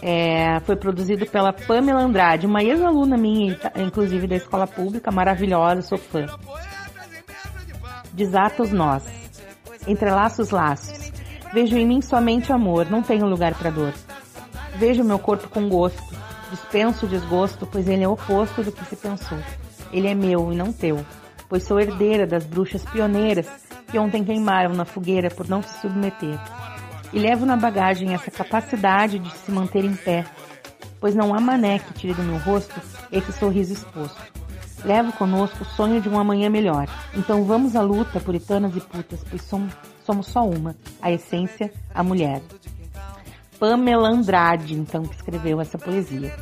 [0.00, 5.98] É, foi produzido pela Pamela Andrade, uma ex-aluna minha, inclusive da escola pública, maravilhosa, sou
[5.98, 6.26] fã.
[8.12, 9.04] Desata os nós,
[9.86, 11.12] entrelaça os laços.
[11.52, 13.92] Vejo em mim somente amor, não tenho lugar para dor.
[14.76, 16.02] Vejo meu corpo com gosto,
[16.50, 19.38] dispenso o desgosto, pois ele é o oposto do que se pensou.
[19.92, 21.04] Ele é meu e não teu,
[21.48, 23.46] pois sou herdeira das bruxas pioneiras
[23.90, 26.38] que ontem queimaram na fogueira por não se submeter.
[27.12, 30.26] E levo na bagagem essa capacidade de se manter em pé,
[31.00, 32.80] pois não há mané que tire do meu rosto
[33.10, 34.38] esse sorriso exposto.
[34.84, 36.86] Levo conosco o sonho de um amanhã melhor.
[37.14, 39.72] Então vamos à luta, puritanas e putas, pois somos,
[40.04, 42.42] somos só uma, a essência, a mulher.
[43.58, 46.34] Pamela Andrade, então, que escreveu essa poesia.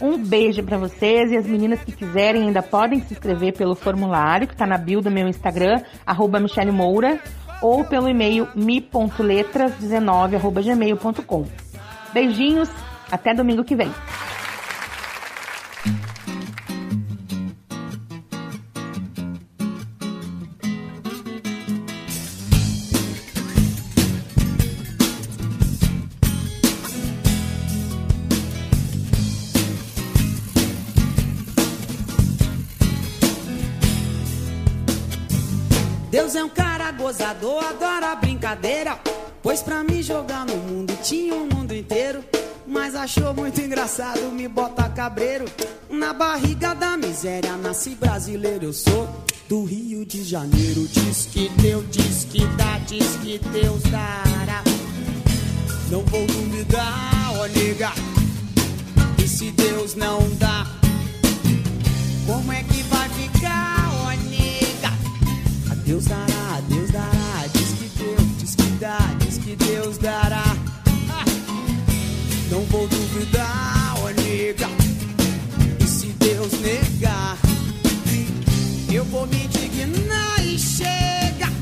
[0.00, 4.46] Um beijo para vocês e as meninas que quiserem ainda podem se inscrever pelo formulário
[4.46, 7.20] que está na bio do meu Instagram, arroba Michele Moura,
[7.60, 11.44] ou pelo e-mail mi.letras19.gmail.com.
[12.12, 12.68] Beijinhos,
[13.10, 13.90] até domingo que vem.
[36.34, 38.98] É um cara gozador, adora brincadeira.
[39.42, 42.24] Pois pra me jogar no mundo tinha o mundo inteiro.
[42.66, 45.44] Mas achou muito engraçado me botar cabreiro.
[45.90, 49.08] Na barriga da miséria nasci brasileiro, eu sou
[49.46, 50.88] do Rio de Janeiro.
[50.88, 54.64] Diz que Deus, diz que dá, diz que Deus dará.
[55.90, 57.92] Não vou duvidar, ó nega.
[59.22, 60.66] E se Deus não dá,
[62.26, 63.41] como é que vai ficar,
[65.92, 67.46] Deus dará, Deus dará.
[67.52, 70.56] Diz que Deus, diz que dá, diz que Deus dará.
[72.50, 74.70] Não vou duvidar, ó nega.
[75.78, 77.36] E se Deus negar,
[78.90, 81.52] eu vou me indignar e chega.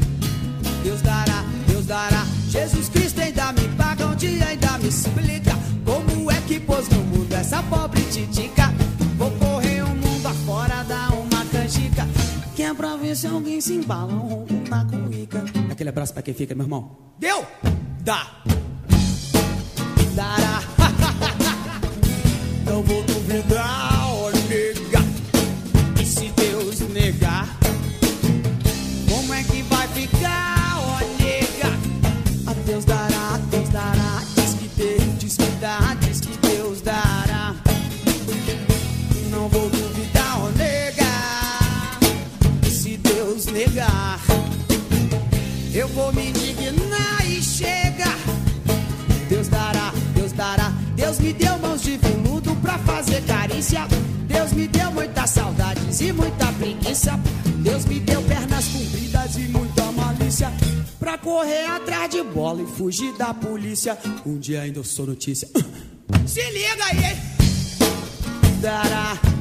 [0.84, 2.24] Deus dará, Deus dará.
[2.48, 7.02] Jesus Cristo ainda me paga um dia, ainda me explica como é que pôs no
[7.02, 8.79] mundo essa pobre titica.
[12.70, 15.44] É pra ver se alguém se embala, um ronco na cuíca.
[15.70, 16.96] Aquele abraço pra quem fica, meu irmão.
[17.18, 17.44] Deu?
[18.02, 18.42] Dá.
[20.14, 20.62] Dará.
[22.64, 23.59] Não vou duvidar,
[53.10, 53.88] fazer carícia.
[54.26, 57.18] Deus me deu muitas saudades e muita preguiça.
[57.58, 60.52] Deus me deu pernas compridas e muita malícia.
[60.98, 63.98] Pra correr atrás de bola e fugir da polícia.
[64.24, 65.48] Um dia ainda eu sou notícia.
[66.26, 67.16] Se liga aí, hein?
[68.60, 69.39] Dará.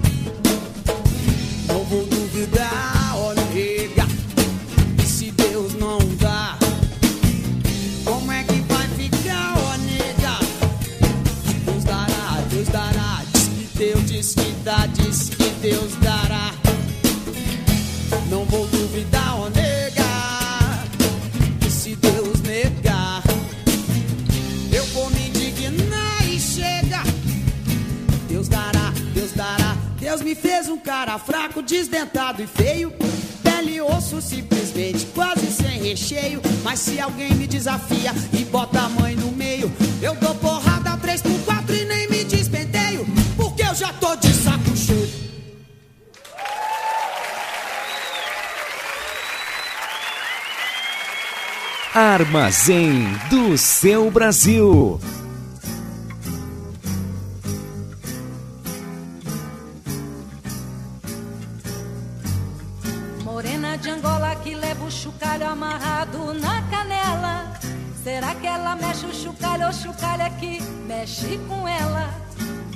[30.10, 32.92] Deus me fez um cara fraco, desdentado e feio.
[33.44, 36.42] Pele e osso simplesmente, quase sem recheio.
[36.64, 41.22] Mas se alguém me desafia e bota a mãe no meio, eu dou porrada 3
[41.22, 43.06] por 4 e nem me despenteio.
[43.38, 45.10] Porque eu já tô de saco cheio.
[51.94, 55.00] Armazém do seu Brasil.
[69.90, 72.14] O é que mexe com ela?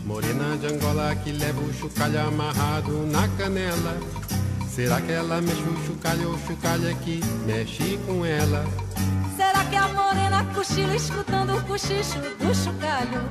[0.04, 3.98] Morena de Angola que leva o chocalho amarrado na canela.
[4.68, 8.66] Será que ela mexe o chocalho ou o chocalho é que mexe com ela?
[9.36, 13.22] Será que a morena cochila escutando o cochicho do chocalho?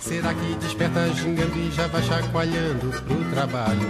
[0.00, 3.88] Será que desperta gingando e já vai chacoalhando pro trabalho?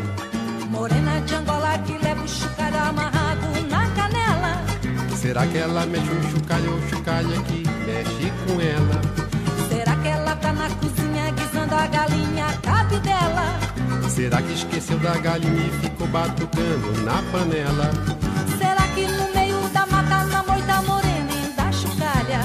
[0.69, 4.63] Morena de Angola que leva o chocalho amarrado na canela.
[5.17, 9.22] Será que ela mexe um chocalho ou chocalha que mexe com ela?
[11.83, 13.59] Guisando a galinha, cabe dela?
[14.09, 17.91] Será que esqueceu da galinha e ficou batucando na panela?
[18.59, 22.41] Será que no meio da mata, na moita morena e da chocalha?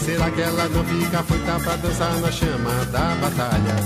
[0.00, 3.76] Será que ela não fica feita pra dançar na chama da batalha?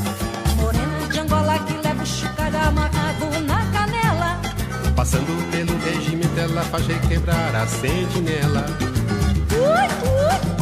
[0.57, 4.41] Morena de Angola que leva o chocalho amarrado na canela.
[4.95, 8.67] Passando pelo regimento, ela faz requebrar a sentinela.
[9.53, 9.99] Ui.
[10.09, 10.58] Ui,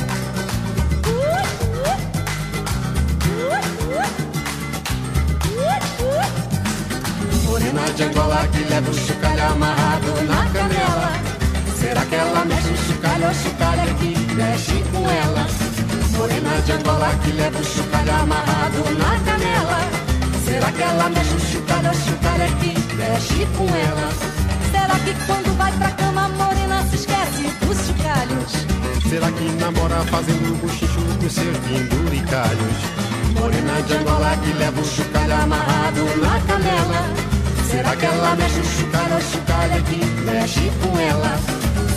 [7.45, 11.13] Morena de Angola que leva o chocalho amarrado na canela.
[11.79, 15.47] Será que ela mexe o chocalho ou chocalho que mexe com ela?
[16.17, 19.79] Morena de Angola que leva o chocalho amarrado na canela.
[20.45, 24.09] Será que ela mexe o chocalho ou chocalho que mexe com ela?
[24.71, 28.53] Será que quando vai pra cama a morena se esquece dos chocalhos?
[29.09, 33.06] Será que namora fazendo bochicho com seus penduricalhos?
[33.39, 37.27] Morena de Angola que leva o chocalho amarrado na canela.
[37.71, 41.39] Será que ela mexe o chocalho ou chocalho que mexe com ela?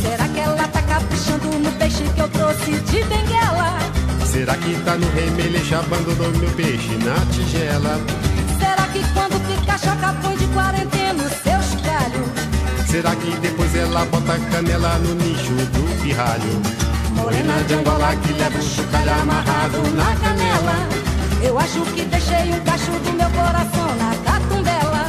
[0.01, 3.79] Será que ela tá caprichando no peixe que eu trouxe de Benguela?
[4.25, 7.99] Será que tá no remeleixo abandonou meu peixe na tigela?
[8.59, 12.23] Será que quando fica choca põe de quarentena o seu chocalho?
[12.87, 16.61] Será que depois ela bota canela no nicho do pirralho?
[17.15, 20.98] Morena de Angola que leva o chocalho amarrado na canela.
[21.41, 25.07] Eu acho que deixei um cacho do meu coração na catumbela.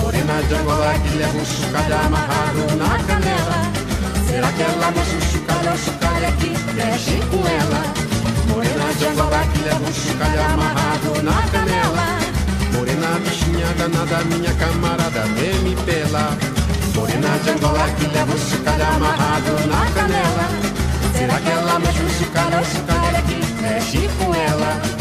[0.00, 3.60] Morena de Angola que leva o chocalho amarrado na canela.
[4.28, 7.82] Será que ela mexe o chocalho chocalho que mexe com ela?
[8.48, 12.06] Morena de Angola que leva o chocalho amarrado na canela.
[12.72, 16.30] Morena bichinha danada, minha camarada, vem me pela.
[16.94, 20.48] Morena de Angola que leva o chocalho amarrado na canela.
[21.18, 24.95] Será que ela mexe o chocalho chocalho que mexe com ela?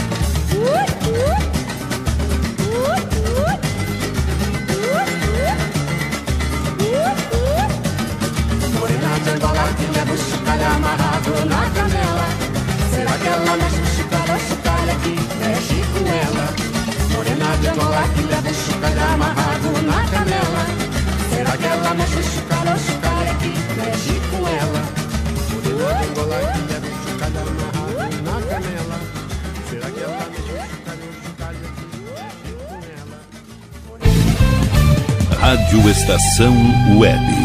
[10.64, 12.28] Amarrado na canela.
[12.94, 13.86] Será que ela mexe ou
[14.48, 16.46] chocalho que mexe com ela?
[17.12, 20.64] Morena de Angola que leva o chocalho amarrado na canela.
[21.30, 24.82] Será que ela mexe ou chocalho que mexe com ela?
[25.52, 28.98] Morena de Angola que leva o chocalho amarrado na canela.
[29.70, 31.10] Será que ela mexe ou chocalho
[31.76, 33.18] que mexe com ela?
[35.40, 36.56] Rádio Estação
[36.98, 37.45] Web.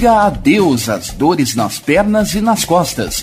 [0.00, 3.22] Diga adeus às dores nas pernas e nas costas.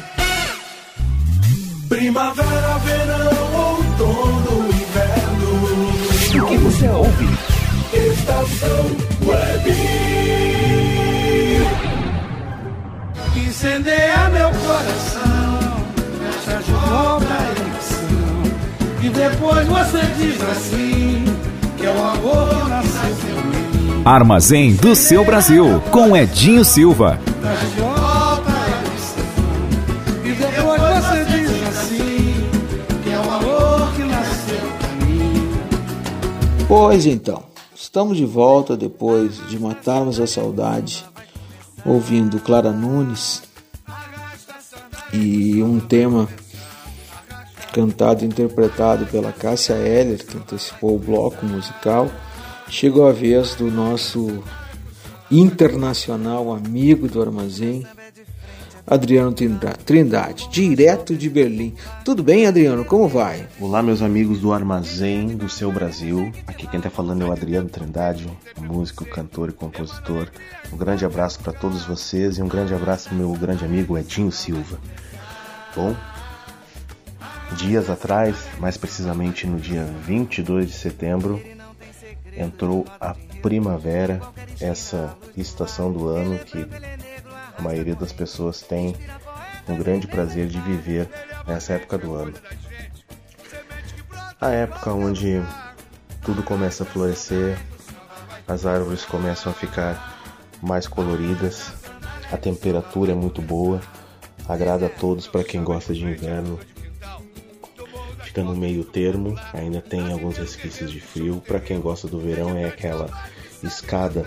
[2.01, 6.43] Primavera, verão, outono, inverno.
[6.43, 7.29] O que você ouve?
[7.93, 8.85] Estação
[9.23, 9.75] Web.
[13.35, 15.85] Incendeia meu coração
[16.27, 17.27] Essa jovem
[17.59, 18.43] eleição
[19.03, 21.25] E depois você diz assim
[21.77, 27.19] Que é o amor nasceu em mim Armazém do seu Brasil, com Edinho Silva.
[27.77, 27.90] E
[36.73, 37.43] Pois então,
[37.75, 41.05] estamos de volta depois de matarmos a saudade,
[41.85, 43.43] ouvindo Clara Nunes
[45.11, 46.29] e um tema
[47.73, 52.09] cantado e interpretado pela Cássia Eller, que antecipou o bloco musical.
[52.69, 54.41] Chegou a vez do nosso
[55.29, 57.85] internacional amigo do armazém,
[58.91, 61.73] Adriano Trinda- Trindade, direto de Berlim.
[62.03, 62.83] Tudo bem, Adriano?
[62.83, 63.47] Como vai?
[63.57, 66.29] Olá, meus amigos do Armazém do Seu Brasil.
[66.45, 68.27] Aqui quem tá falando é o Adriano Trindade,
[68.59, 70.27] músico, cantor e compositor.
[70.73, 74.29] Um grande abraço para todos vocês e um grande abraço pro meu grande amigo Edinho
[74.29, 74.77] Silva.
[75.73, 75.95] Bom,
[77.55, 81.41] dias atrás, mais precisamente no dia 22 de setembro,
[82.35, 84.19] entrou a primavera,
[84.59, 86.67] essa estação do ano que
[87.61, 88.95] a maioria das pessoas tem
[89.69, 91.07] um grande prazer de viver
[91.47, 92.33] nessa época do ano.
[94.39, 95.39] A época onde
[96.23, 97.55] tudo começa a florescer,
[98.47, 100.19] as árvores começam a ficar
[100.59, 101.71] mais coloridas,
[102.31, 103.79] a temperatura é muito boa,
[104.49, 106.59] agrada a todos para quem gosta de inverno.
[108.23, 111.43] Fica no meio termo, ainda tem alguns resquícios de frio.
[111.45, 113.07] Para quem gosta do verão é aquela
[113.61, 114.25] escada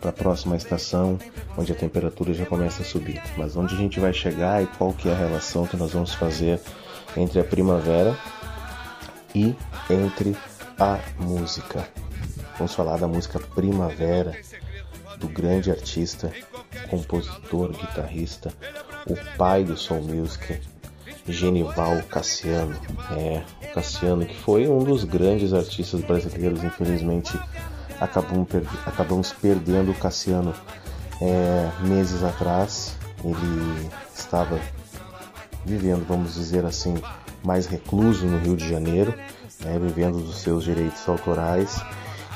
[0.00, 1.18] para a próxima estação,
[1.56, 3.22] onde a temperatura já começa a subir.
[3.36, 6.14] Mas onde a gente vai chegar e qual que é a relação que nós vamos
[6.14, 6.60] fazer
[7.16, 8.16] entre a primavera
[9.34, 9.54] e
[9.90, 10.36] entre
[10.78, 11.88] a música.
[12.56, 14.36] Vamos falar da música Primavera,
[15.18, 16.32] do grande artista,
[16.88, 18.52] compositor, guitarrista,
[19.06, 20.60] o pai do soul music,
[21.26, 22.76] Genival Cassiano.
[23.12, 27.38] É, o Cassiano que foi um dos grandes artistas brasileiros, infelizmente
[28.00, 30.54] acabamos, per- acabamos perdendo o Cassiano
[31.20, 32.96] é, meses atrás.
[33.24, 34.58] Ele estava
[35.64, 36.94] vivendo, vamos dizer assim,
[37.44, 39.12] mais recluso no Rio de Janeiro,
[39.60, 41.82] né, vivendo dos seus direitos autorais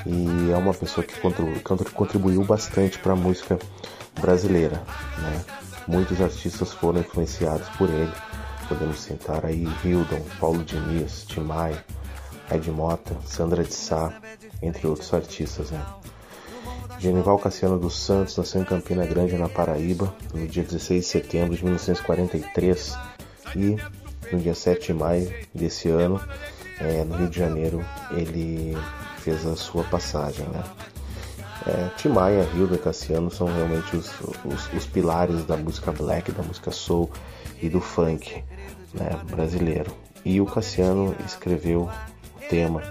[0.04, 3.58] e é uma pessoa que contribu- contri- contribuiu bastante para a música
[4.20, 4.82] brasileira.
[5.18, 5.40] Né?
[5.86, 8.12] Muitos artistas foram influenciados por ele.
[8.68, 11.84] Podemos citar aí Hildon, Paulo Diniz, Tim Maia,
[12.50, 14.12] Ed Mota, Sandra de Sá,
[14.62, 15.70] entre outros artistas.
[15.70, 15.84] Né?
[16.98, 21.56] Genival Cassiano dos Santos nasceu em Campina Grande, na Paraíba, no dia 16 de setembro
[21.56, 22.96] de 1943
[23.56, 23.76] e
[24.32, 26.20] no dia 7 de maio desse ano,
[26.80, 28.76] eh, no Rio de Janeiro, ele
[29.18, 30.46] fez a sua passagem.
[30.46, 30.64] Né?
[31.66, 34.10] É, Tim Maia, Hilda e Cassiano são realmente os,
[34.44, 37.10] os, os pilares da música black, da música soul
[37.60, 38.42] e do funk
[38.94, 39.92] né, brasileiro.
[40.24, 41.88] E o Cassiano escreveu
[42.52, 42.82] tema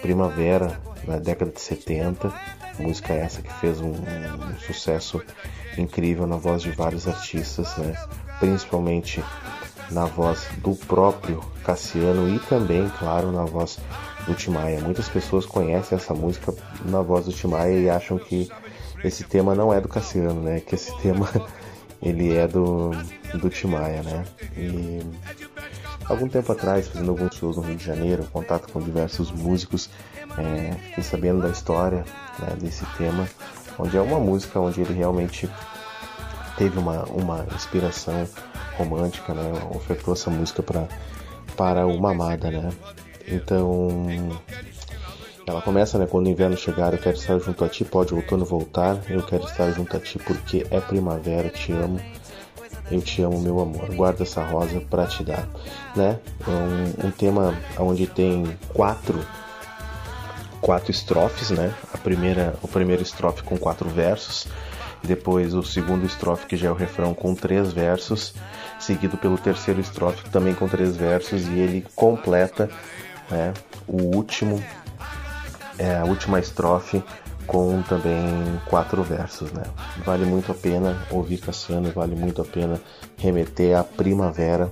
[0.00, 2.32] Primavera na década de 70,
[2.78, 5.22] música essa que fez um, um sucesso
[5.76, 7.94] incrível na voz de vários artistas, né,
[8.38, 9.22] principalmente
[9.90, 13.78] na voz do próprio Cassiano e também, claro, na voz
[14.26, 14.80] do Tim Maia.
[14.80, 16.54] Muitas pessoas conhecem essa música
[16.86, 18.48] na voz do Tim Maia e acham que
[19.04, 20.60] esse tema não é do Cassiano, né?
[20.60, 21.28] Que esse tema
[22.00, 22.92] ele é do,
[23.34, 24.24] do Tim Maia, né?
[24.56, 25.00] E
[26.10, 29.88] algum tempo atrás, fazendo alguns shows no Rio de Janeiro, contato com diversos músicos,
[30.36, 32.04] é, fiquei sabendo da história
[32.38, 33.28] né, desse tema,
[33.78, 35.48] onde é uma música onde ele realmente
[36.58, 38.28] teve uma, uma inspiração
[38.76, 39.52] romântica, né?
[39.74, 40.88] Ofertou essa música para
[41.56, 42.70] para uma amada, né?
[43.28, 44.08] Então,
[45.46, 46.06] ela começa, né?
[46.06, 49.22] Quando o inverno chegar, eu quero estar junto a ti, pode o outono voltar, eu
[49.22, 52.00] quero estar junto a ti porque é primavera, te amo,
[52.90, 53.94] eu te amo, meu amor.
[53.94, 55.46] Guarda essa rosa para te dar,
[55.94, 56.18] né?
[56.46, 59.18] É um, um tema onde tem quatro
[60.60, 61.72] quatro estrofes, né?
[61.92, 64.46] A primeira, o primeiro estrofe com quatro versos,
[65.02, 68.34] depois o segundo estrofe que já é o refrão com três versos,
[68.78, 72.68] seguido pelo terceiro estrofe também com três versos e ele completa,
[73.30, 73.54] né?
[73.88, 74.62] O último,
[75.78, 77.02] é a última estrofe
[77.50, 79.64] com também quatro versos, né?
[80.04, 82.80] Vale muito a pena ouvir Cassiano, vale muito a pena
[83.18, 84.70] remeter à primavera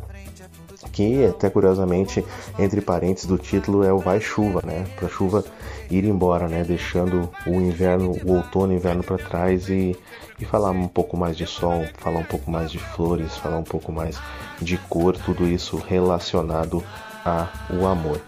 [0.92, 2.24] que até curiosamente
[2.56, 4.86] entre parênteses do título é o vai chuva, né?
[4.96, 5.44] Para chuva
[5.90, 6.62] ir embora, né?
[6.62, 9.96] Deixando o inverno, o outono e inverno para trás e,
[10.38, 13.64] e falar um pouco mais de sol, falar um pouco mais de flores, falar um
[13.64, 14.20] pouco mais
[14.62, 16.84] de cor, tudo isso relacionado
[17.24, 18.20] ao amor.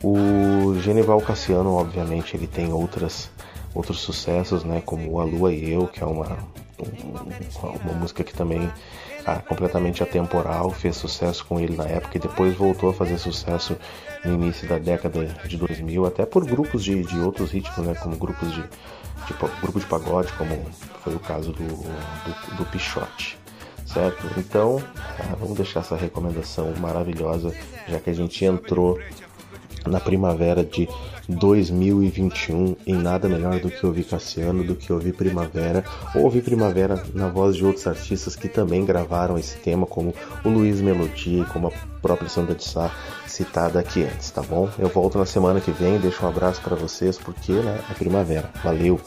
[0.00, 3.30] O Genival Cassiano, obviamente, ele tem outras
[3.76, 4.82] outros sucessos, né?
[4.84, 6.36] Como A Lua e Eu, que é uma
[7.62, 8.70] uma música que também
[9.24, 13.76] ah, completamente atemporal, fez sucesso com ele na época e depois voltou a fazer sucesso
[14.24, 18.16] no início da década de 2000, até por grupos de, de outros ritmos, né, como
[18.16, 20.64] grupos de, de grupo de pagode, como
[21.02, 23.38] foi o caso do, do, do Pichote.
[23.84, 24.28] Certo?
[24.36, 27.54] Então, ah, vamos deixar essa recomendação maravilhosa,
[27.88, 28.98] já que a gente entrou
[29.86, 30.88] na primavera de
[31.28, 35.84] 2021 em nada melhor do que ouvir Cassiano, do que ouvir Primavera,
[36.14, 40.14] ou ouvir Primavera na voz de outros artistas que também gravaram esse tema, como
[40.44, 42.90] o Luiz Melodia e como a própria Sandra de Sá,
[43.26, 44.68] citada aqui antes, tá bom?
[44.78, 48.50] Eu volto na semana que vem, deixo um abraço para vocês, porque né, é primavera.
[48.62, 49.00] Valeu!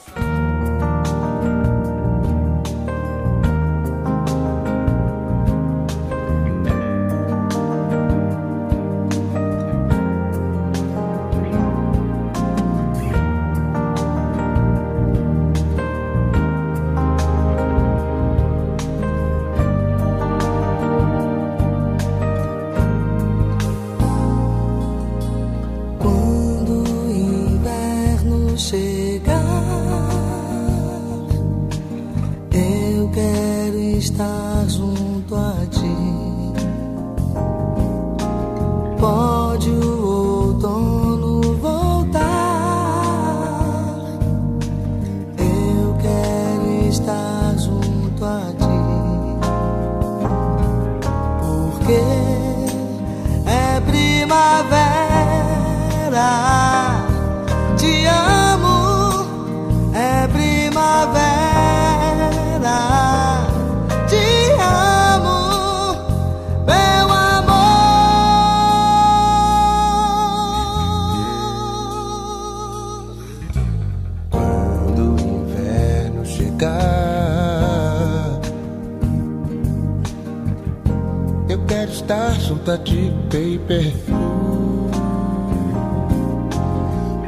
[82.70, 84.90] venda de pay-per-view.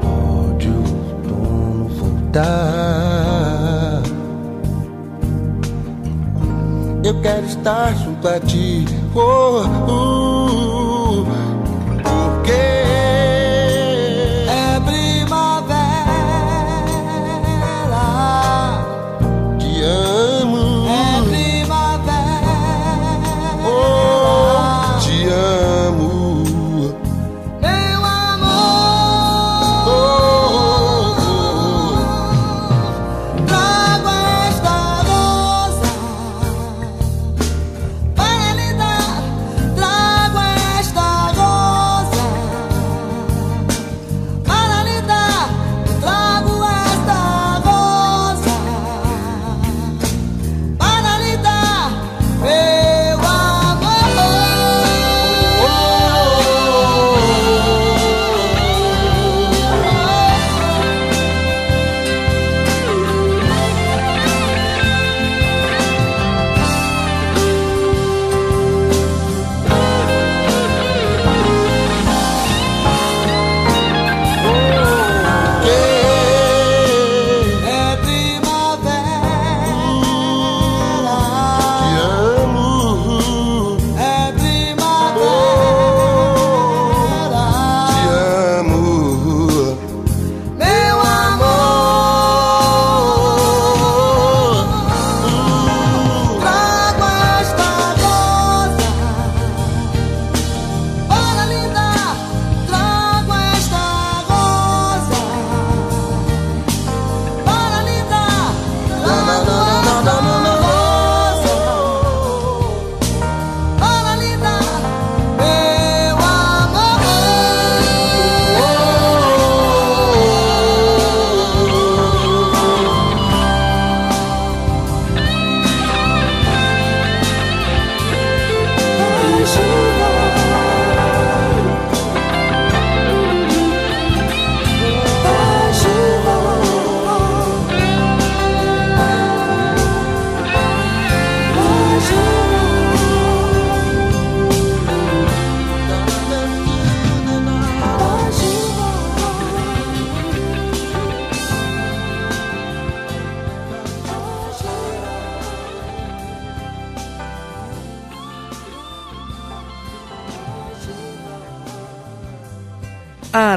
[0.01, 2.41] Pode o outono voltar.
[7.03, 8.85] Eu quero estar junto a ti.
[9.15, 11.25] Oh, uh,
[12.03, 12.80] porque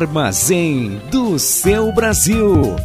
[0.04, 2.76] Armazém do seu Brasil.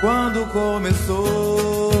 [0.00, 2.00] Quando começou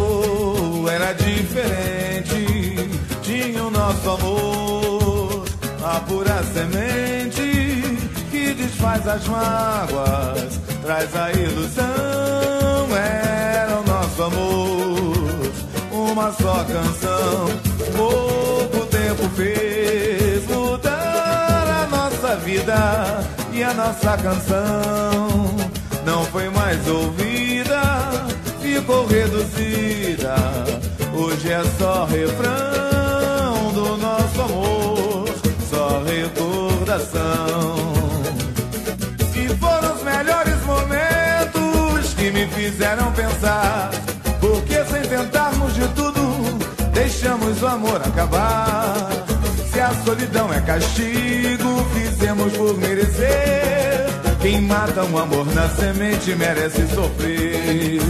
[0.88, 2.88] era diferente.
[3.20, 5.44] Tinha o nosso amor,
[5.84, 7.98] a pura semente
[8.30, 11.79] que desfaz as mágoas, traz a ilusão.
[16.20, 17.46] Uma só canção.
[17.96, 25.56] Pouco tempo fez mudar a nossa vida e a nossa canção
[26.04, 27.80] não foi mais ouvida,
[28.60, 30.34] ficou reduzida.
[31.14, 35.28] Hoje é só refrão do nosso amor,
[35.70, 37.76] só recordação.
[39.34, 43.90] E foram os melhores momentos que me fizeram pensar.
[44.40, 46.09] Porque sem tentarmos de tudo,
[47.20, 49.10] deixamos o amor acabar.
[49.70, 54.06] Se a solidão é castigo, fizemos por merecer.
[54.40, 58.00] Quem mata um amor na semente merece sofrer.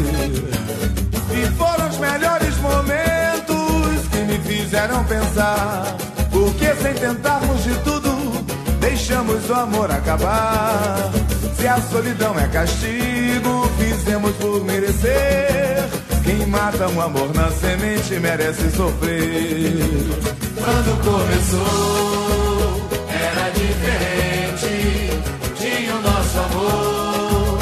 [1.32, 5.96] E foram os melhores momentos que me fizeram pensar.
[6.30, 8.10] Porque sem tentarmos de tudo,
[8.78, 11.10] deixamos o amor acabar.
[11.58, 15.79] Se a solidão é castigo, fizemos por merecer.
[16.24, 19.72] Quem mata um amor na semente merece sofrer.
[20.56, 25.10] Quando começou, era diferente.
[25.56, 27.58] Tinha o nosso amor,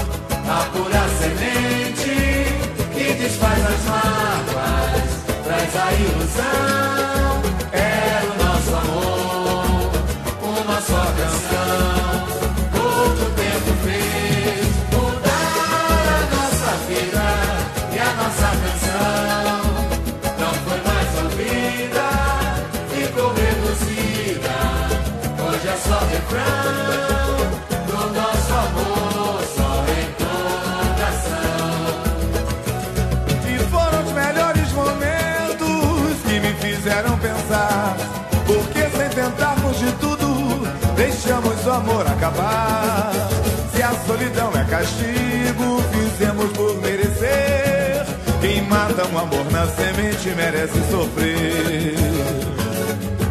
[0.49, 2.19] a pura semente
[2.95, 5.09] que desfaz as mágoas,
[5.45, 6.78] traz a ilusão.
[42.29, 43.13] Acabar.
[43.75, 48.05] Se a solidão é castigo, fizemos por merecer.
[48.41, 51.95] Quem mata um amor na semente merece sofrer.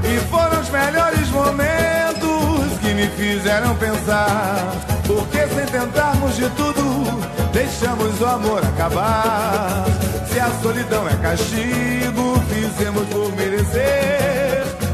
[0.03, 4.73] E foram os melhores momentos que me fizeram pensar.
[5.05, 7.21] Porque sem tentarmos de tudo,
[7.53, 9.85] deixamos o amor acabar.
[10.29, 14.46] Se a solidão é castigo, fizemos por merecer.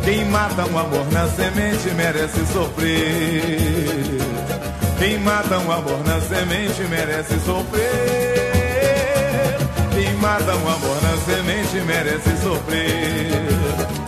[0.03, 4.19] Quem mata um amor na semente merece sofrer.
[4.99, 7.83] Quem mata um amor na semente merece sofrer.
[9.93, 14.02] Quem mata um amor na semente merece sofrer.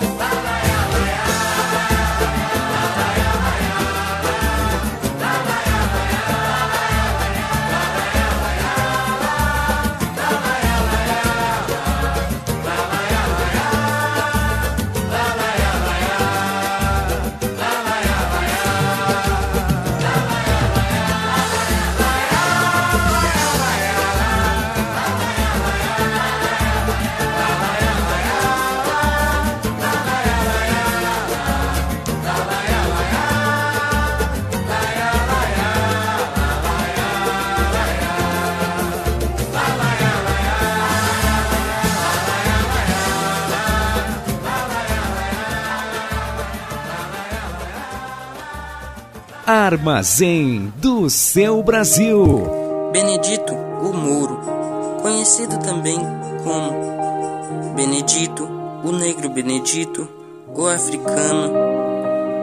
[49.66, 52.48] Armazém do seu Brasil.
[52.94, 53.52] Benedito
[53.82, 54.40] o Mouro,
[55.02, 55.98] conhecido também
[56.44, 58.48] como Benedito,
[58.84, 60.08] o Negro Benedito,
[60.56, 61.52] o Africano,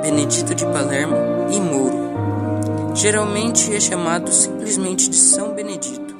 [0.03, 1.15] Benedito de Palermo
[1.53, 2.93] e Mouro.
[2.93, 6.17] Geralmente é chamado simplesmente de São Benedito.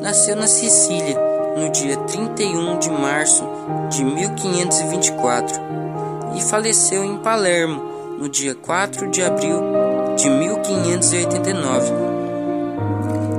[0.00, 1.18] Nasceu na Sicília
[1.58, 3.42] no dia 31 de março
[3.90, 5.60] de 1524
[6.36, 7.82] e faleceu em Palermo
[8.16, 9.83] no dia 4 de abril
[10.16, 11.92] de 1589.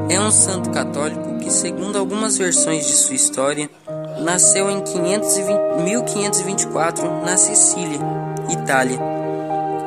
[0.10, 3.70] É um santo católico que, segundo algumas versões de sua história,
[4.22, 8.00] nasceu em 520, 1524 na Sicília,
[8.50, 9.00] Itália,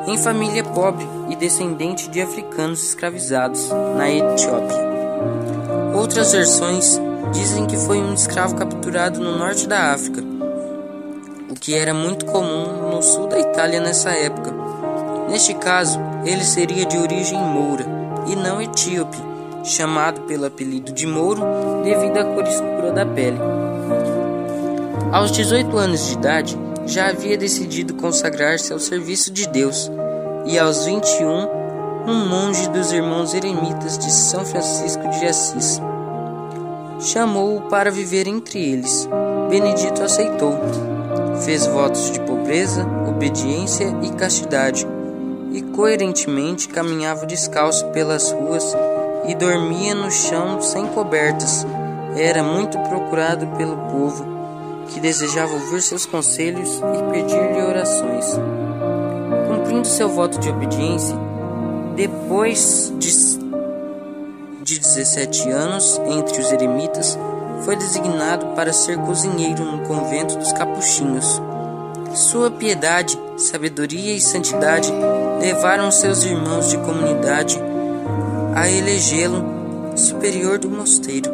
[0.07, 4.89] em família pobre e descendente de africanos escravizados na Etiópia.
[5.95, 6.99] Outras versões
[7.31, 10.23] dizem que foi um escravo capturado no norte da África,
[11.49, 14.51] o que era muito comum no sul da Itália nessa época.
[15.29, 17.85] Neste caso, ele seria de origem moura
[18.27, 19.17] e não etíope,
[19.63, 21.41] chamado pelo apelido de Mouro
[21.83, 23.37] devido à cor escura da pele.
[25.11, 29.91] Aos 18 anos de idade, já havia decidido consagrar-se ao serviço de Deus,
[30.45, 31.47] e aos 21,
[32.07, 35.81] um monge dos irmãos eremitas de São Francisco de Assis
[36.99, 39.07] chamou-o para viver entre eles.
[39.49, 40.59] Benedito aceitou.
[41.45, 44.85] Fez votos de pobreza, obediência e castidade,
[45.59, 48.63] e coerentemente caminhava descalço pelas ruas
[49.27, 51.67] e dormia no chão sem cobertas.
[52.15, 54.25] Era muito procurado pelo povo,
[54.87, 58.25] que desejava ouvir seus conselhos e pedir-lhe orações.
[59.47, 61.17] Cumprindo seu voto de obediência,
[61.93, 63.11] depois de,
[64.63, 67.19] de 17 anos entre os eremitas,
[67.65, 71.41] foi designado para ser cozinheiro no convento dos capuchinhos.
[72.13, 74.91] Sua piedade, sabedoria e santidade
[75.39, 77.59] levaram seus irmãos de comunidade
[78.55, 79.45] a elegê-lo
[79.95, 81.31] superior do mosteiro,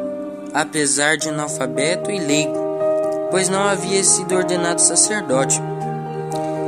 [0.54, 2.58] apesar de analfabeto e leigo,
[3.32, 5.62] pois não havia sido ordenado sacerdote.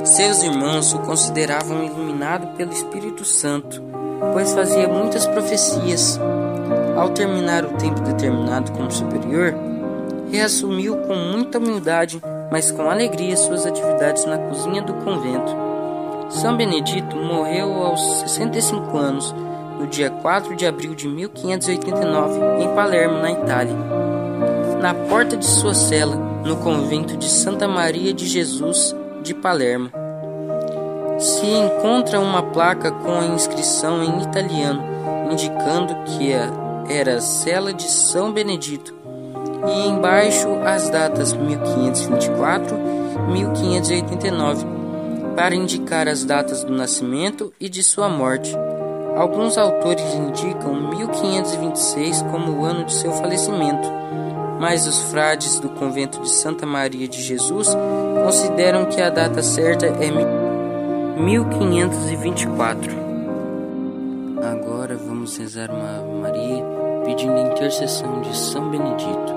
[0.05, 3.84] Seus irmãos o consideravam iluminado pelo Espírito Santo,
[4.34, 6.17] pois fazia muitas profecias.
[6.95, 9.53] Ao terminar o tempo determinado como superior,
[10.31, 12.21] reassumiu com muita humildade,
[12.51, 15.55] mas com alegria, suas atividades na cozinha do convento.
[16.29, 19.33] São Benedito morreu aos 65 anos,
[19.79, 23.75] no dia 4 de abril de 1589, em Palermo, na Itália.
[24.81, 29.89] Na porta de sua cela, no convento de Santa Maria de Jesus de Palermo,
[31.19, 34.83] se encontra uma placa com a inscrição em italiano,
[35.31, 36.31] indicando que
[36.89, 38.93] era a cela de São Benedito,
[39.68, 44.65] e embaixo as datas 1524 e 1589,
[45.35, 48.56] para indicar as datas do nascimento e de sua morte.
[49.15, 53.88] Alguns autores indicam 1526 como o ano de seu falecimento,
[54.60, 57.76] mas os frades do convento de Santa Maria de Jesus
[58.23, 60.11] consideram que a data certa é
[61.19, 62.91] 1524.
[64.41, 66.64] Agora vamos rezar uma Maria
[67.06, 69.36] pedindo a intercessão de São Benedito.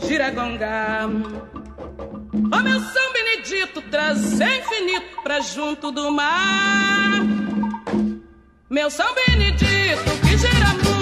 [0.00, 1.08] gira gonga.
[2.52, 7.20] Ó meu São Benedito, trazer infinito pra junto do mar.
[8.70, 11.01] Meu São Benedito, que gira mundo,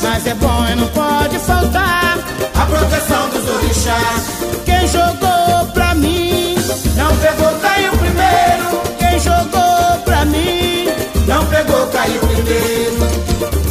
[0.00, 2.18] Mas é bom e não pode faltar
[2.54, 4.38] a proteção dos orixás.
[4.64, 6.54] Quem jogou pra mim
[6.96, 8.82] não pegou, caiu primeiro.
[8.98, 10.86] Quem jogou pra mim
[11.26, 12.96] não pegou, caiu primeiro.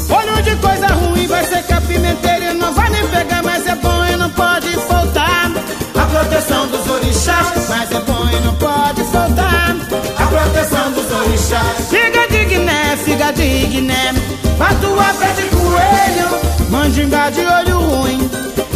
[0.10, 4.16] Olho de coisa ruim vai a pimenteira não vai nem pegar, mas é bom e
[4.18, 5.52] não pode faltar
[5.96, 7.70] a proteção dos orixás.
[7.70, 8.77] Mas é bom e não pode
[13.32, 14.14] digné, fica digné,
[14.58, 18.30] patua pé de coelho, mandinga de olho ruim.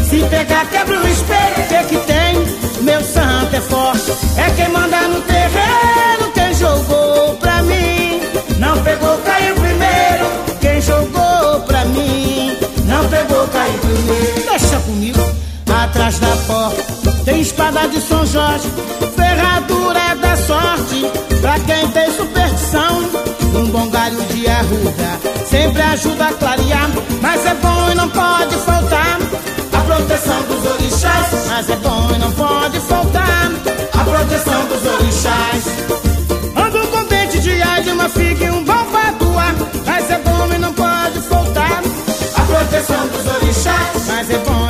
[0.09, 2.35] Se pegar, quebra o espelho, que que tem?
[2.81, 6.31] Meu santo é forte, é quem manda no terreno.
[6.33, 8.21] Quem jogou pra mim,
[8.57, 10.25] não pegou, caiu primeiro.
[10.59, 14.49] Quem jogou pra mim, não pegou, caiu primeiro.
[14.49, 15.21] Deixa comigo,
[15.67, 18.67] atrás da porta tem espada de São Jorge,
[19.15, 21.20] ferradura da sorte.
[25.71, 26.89] Sempre ajuda a clarear.
[27.21, 29.19] Mas é bom e não pode faltar
[29.71, 31.47] a proteção dos orixás.
[31.47, 33.51] Mas é bom e não pode faltar
[33.93, 35.63] a proteção dos orixás.
[36.55, 39.53] Ando com dente de de uma figa e um bom patuá.
[39.85, 41.81] Mas é bom e não pode faltar
[42.35, 44.07] a proteção dos orixás.
[44.07, 44.60] Mas é bom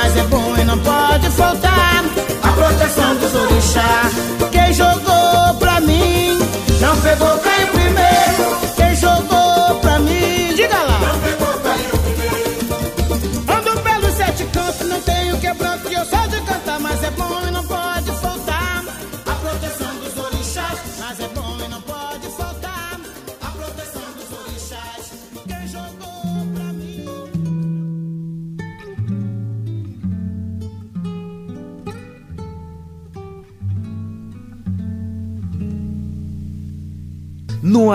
[0.00, 2.04] Mas é bom e não pode faltar
[2.44, 4.07] a proteção dos orixás.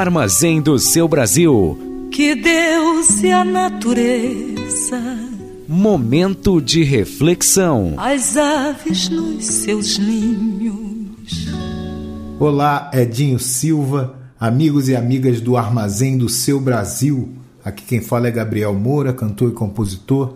[0.04, 2.10] Armazém do seu Brasil.
[2.12, 5.02] Que Deus e a natureza,
[5.66, 7.94] Momento de reflexão.
[7.98, 11.48] as aves nos seus ninhos.
[12.38, 17.30] Olá, Edinho Silva, amigos e amigas do Armazém do Seu Brasil.
[17.64, 20.34] Aqui quem fala é Gabriel Moura, cantor e compositor.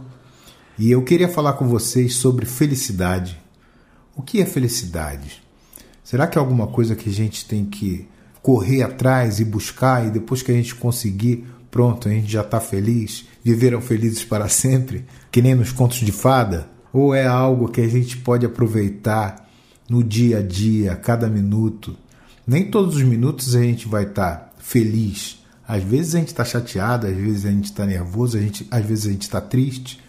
[0.80, 3.38] E eu queria falar com vocês sobre felicidade.
[4.16, 5.44] O que é felicidade?
[6.06, 8.08] Será que é alguma coisa que a gente tem que
[8.48, 12.62] correr atrás e buscar e depois que a gente conseguir, pronto, a gente já está
[12.62, 13.26] feliz?
[13.44, 15.06] Viveram felizes para sempre?
[15.30, 16.70] Que nem nos contos de fada?
[16.94, 19.50] Ou é algo que a gente pode aproveitar
[19.90, 21.98] no dia a dia, cada minuto?
[22.48, 25.44] Nem todos os minutos a gente vai estar feliz.
[25.68, 28.86] Às vezes a gente está chateado, às vezes a gente está nervoso, a gente, às
[28.86, 30.00] vezes a gente está triste.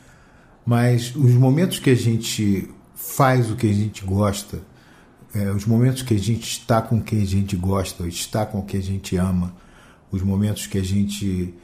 [0.65, 4.63] Mas os momentos que a gente faz o que a gente gosta,
[5.39, 8.81] é, os momentos que a gente está com quem a gente gosta, está com quem
[8.81, 9.55] a gente ama,
[10.11, 11.55] os momentos que a gente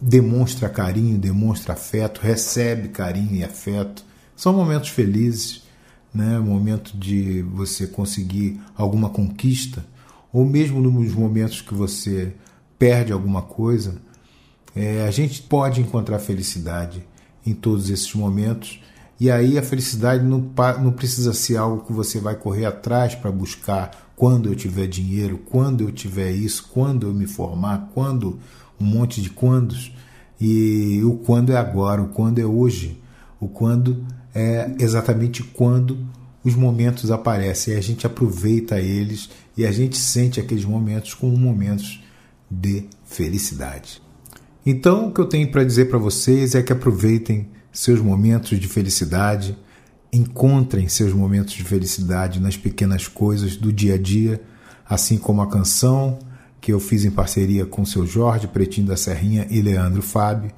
[0.00, 4.04] demonstra carinho, demonstra afeto, recebe carinho e afeto,
[4.36, 5.62] são momentos felizes,
[6.12, 6.38] né?
[6.38, 9.86] Momento de você conseguir alguma conquista,
[10.32, 12.34] ou mesmo nos momentos que você
[12.78, 13.94] perde alguma coisa,
[14.78, 17.02] É, a gente pode encontrar felicidade
[17.46, 18.78] em todos esses momentos.
[19.18, 20.50] E aí a felicidade não,
[20.82, 25.38] não precisa ser algo que você vai correr atrás para buscar quando eu tiver dinheiro,
[25.38, 28.38] quando eu tiver isso, quando eu me formar, quando
[28.80, 29.92] um monte de quandos.
[30.40, 33.00] E o quando é agora, o quando é hoje,
[33.40, 35.98] o quando é exatamente quando
[36.44, 37.74] os momentos aparecem.
[37.74, 42.02] E a gente aproveita eles e a gente sente aqueles momentos como momentos
[42.50, 44.02] de felicidade.
[44.64, 48.66] Então, o que eu tenho para dizer para vocês é que aproveitem seus momentos de
[48.66, 49.54] felicidade,
[50.10, 54.40] encontrem seus momentos de felicidade nas pequenas coisas do dia a dia,
[54.88, 56.18] assim como a canção
[56.58, 60.50] que eu fiz em parceria com o seu Jorge, Pretinho da Serrinha e Leandro Fábio,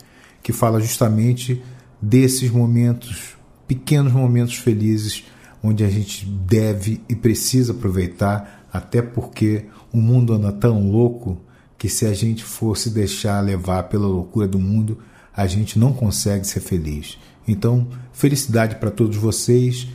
[0.44, 1.60] que fala justamente
[2.00, 3.36] desses momentos,
[3.66, 5.24] pequenos momentos felizes,
[5.60, 11.40] onde a gente deve e precisa aproveitar, até porque o mundo anda tão louco
[11.76, 14.98] que se a gente fosse deixar levar pela loucura do mundo,
[15.38, 17.16] a gente não consegue ser feliz.
[17.46, 19.86] Então, felicidade para todos vocês.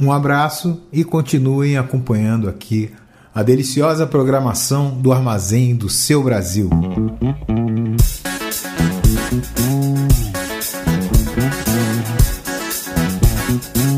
[0.00, 2.90] Um abraço e continuem acompanhando aqui
[3.34, 6.70] a deliciosa programação do Armazém do Seu Brasil.
[13.50, 13.89] Felicidade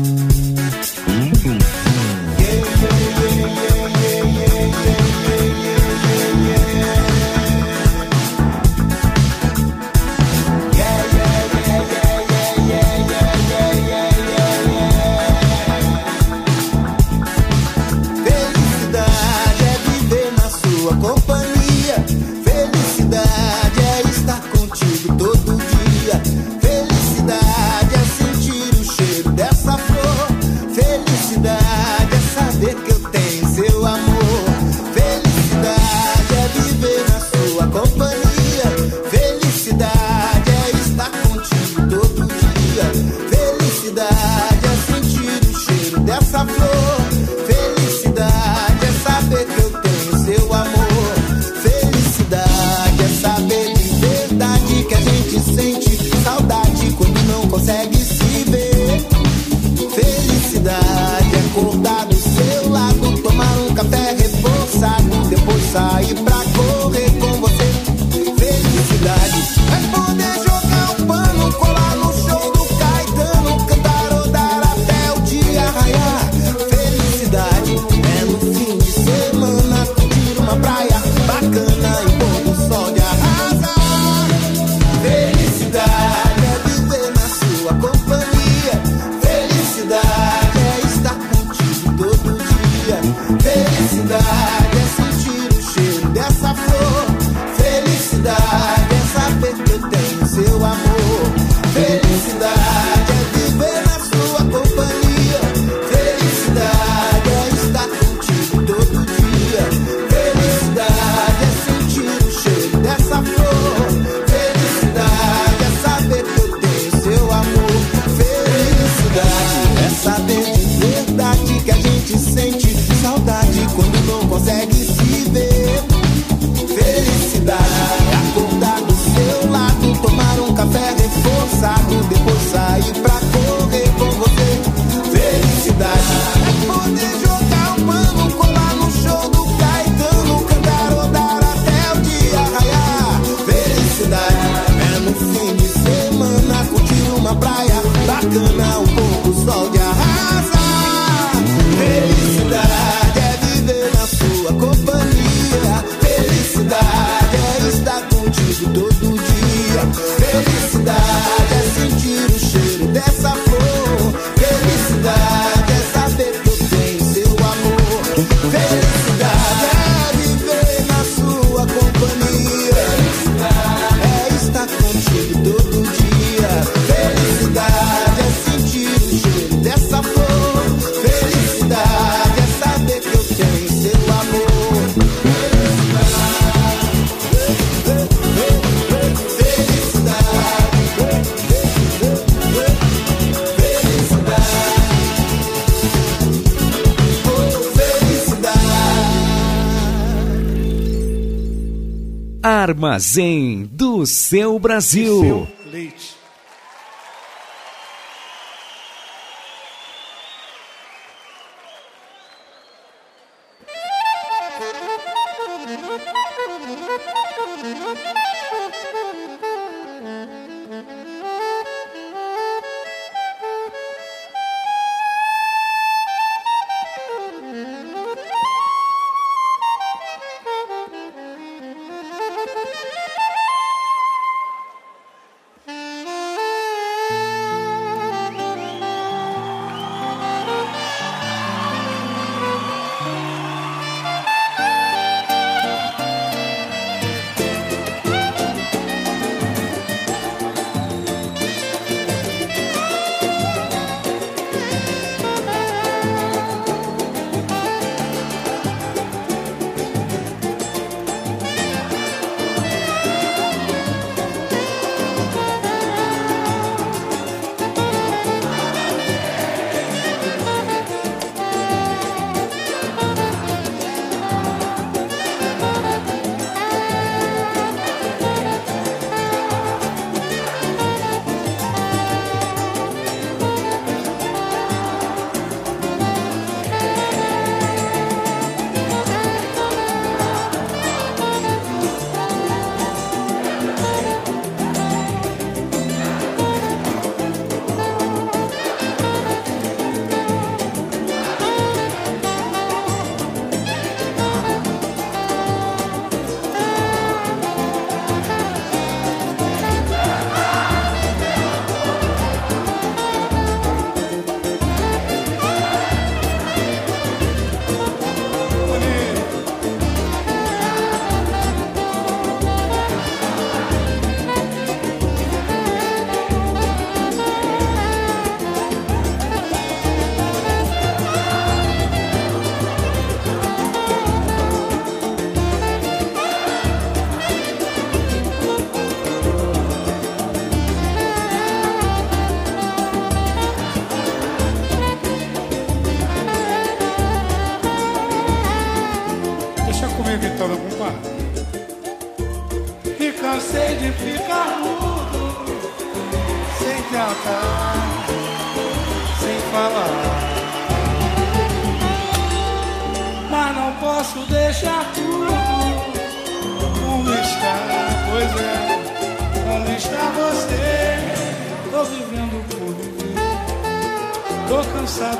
[202.73, 205.21] Armazém do seu Brasil.
[205.21, 205.62] Leite.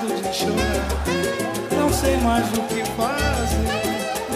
[0.04, 1.78] cansado de chorar.
[1.78, 3.84] Não sei mais o que fazer.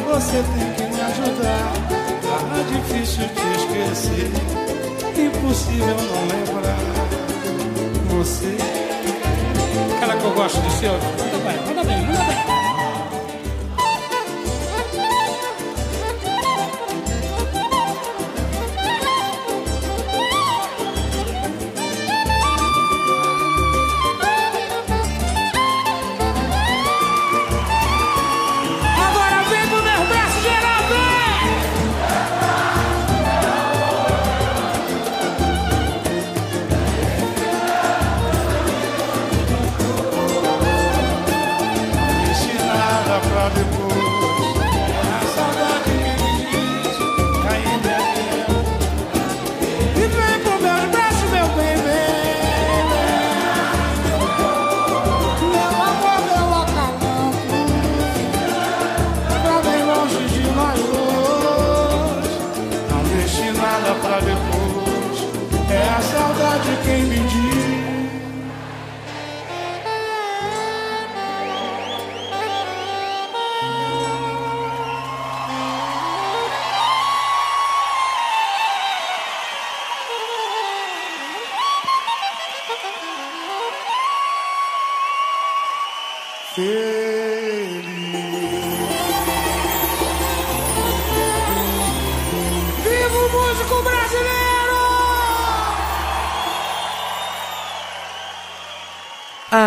[0.05, 1.73] Você tem que me ajudar.
[2.21, 4.31] Tá difícil te esquecer,
[5.17, 6.77] impossível não lembrar.
[8.09, 8.57] Você.
[9.99, 10.93] Cara que eu gosto do seu.
[10.93, 12.66] Manda bem, manda bem, manda bem.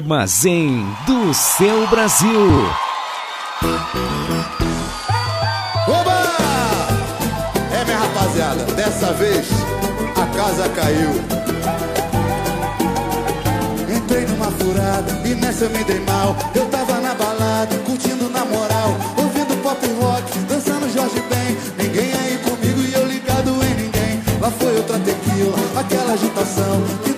[0.00, 2.48] Armazém do seu Brasil.
[5.86, 6.22] Oba!
[7.70, 9.46] É, minha rapaziada, dessa vez
[10.16, 11.10] a casa caiu.
[13.94, 16.34] Entrei numa furada e nessa eu me dei mal.
[16.54, 21.58] Eu tava na balada, curtindo na moral, ouvindo pop rock, dançando Jorge Ben.
[21.76, 24.22] Ninguém aí comigo e eu ligado em ninguém.
[24.40, 27.09] Lá foi outra tequila, aquela agitação.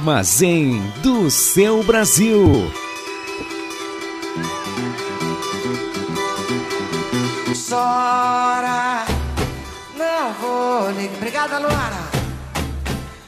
[0.00, 2.72] Armazém do seu Brasil.
[7.54, 9.04] Sora,
[9.98, 11.16] não vou ligar.
[11.16, 12.08] Obrigada, Luana.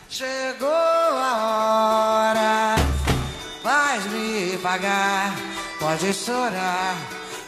[0.09, 2.77] Chegou a hora,
[3.63, 5.37] faz me pagar.
[5.79, 6.97] Pode chorar,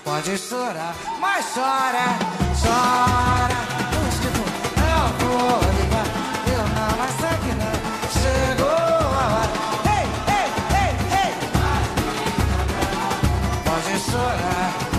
[0.05, 2.19] pode chorar, mas chora,
[2.61, 3.57] chora.
[4.77, 5.64] Não vou
[14.15, 14.94] so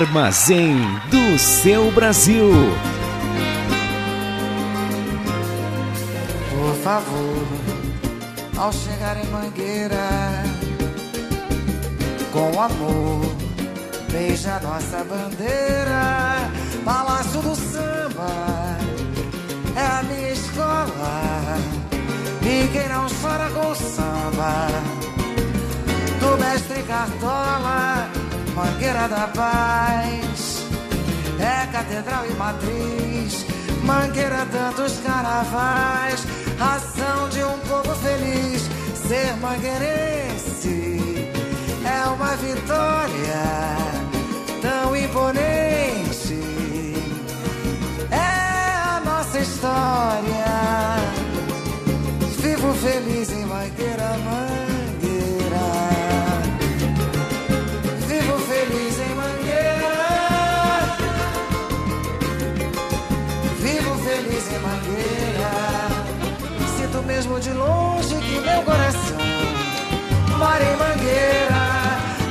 [0.00, 0.76] Armazém
[1.10, 2.50] do seu Brasil.
[6.50, 7.46] Por favor,
[8.56, 10.42] ao chegar em Mangueira,
[12.32, 13.26] com amor,
[14.10, 16.50] beija nossa bandeira.
[16.84, 18.78] Palácio do Samba
[19.76, 21.40] é a minha escola.
[22.72, 24.68] Quem não chora com samba,
[26.20, 28.08] do mestre Cartola,
[28.60, 30.66] Mangueira da Paz,
[31.38, 33.46] é catedral e matriz.
[33.82, 36.26] Mangueira, tantos carnavais,
[36.58, 38.68] razão de um povo feliz.
[39.08, 41.30] Ser mangueirense
[41.86, 43.78] é uma vitória
[44.60, 46.38] tão imponente.
[48.10, 50.44] É a nossa história.
[52.42, 53.39] Vivo feliz em
[67.10, 69.18] mesmo de longe que meu coração
[70.38, 71.62] mora em Mangueira.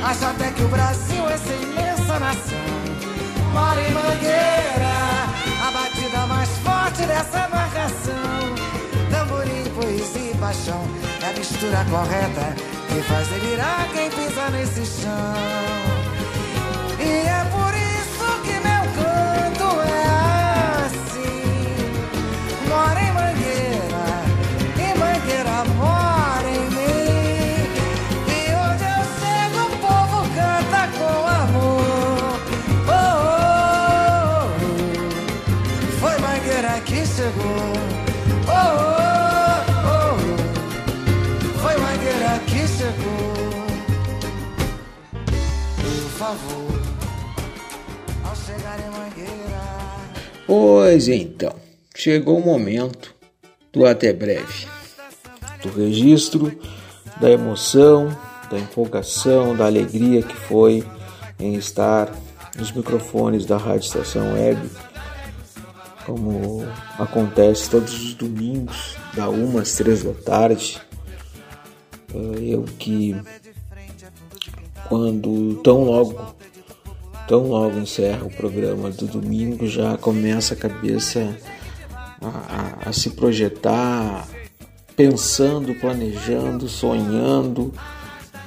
[0.08, 2.66] Acho até que o Brasil é essa imensa nação.
[3.52, 4.96] Mora em Mangueira.
[5.66, 8.38] A batida mais forte dessa marcação.
[9.10, 10.82] Tamborim, poesia e paixão.
[11.22, 12.46] É a mistura correta
[12.88, 15.34] que faz delirar quem pisa nesse chão.
[16.98, 17.59] E é por
[50.90, 51.54] Pois então,
[51.94, 53.14] chegou o momento
[53.72, 54.66] do até breve.
[55.62, 56.50] Do registro
[57.20, 58.08] da emoção,
[58.50, 60.84] da empolgação, da alegria que foi
[61.38, 62.12] em estar
[62.58, 64.68] nos microfones da Rádio Estação Web,
[66.04, 66.66] como
[66.98, 70.82] acontece todos os domingos, da uma às três da tarde.
[72.12, 73.14] Eh, Eu que
[74.88, 76.34] quando tão logo
[77.30, 81.32] tão logo encerra o programa do domingo já começa a cabeça
[82.20, 84.26] a, a- a se projetar
[84.96, 87.72] pensando planejando sonhando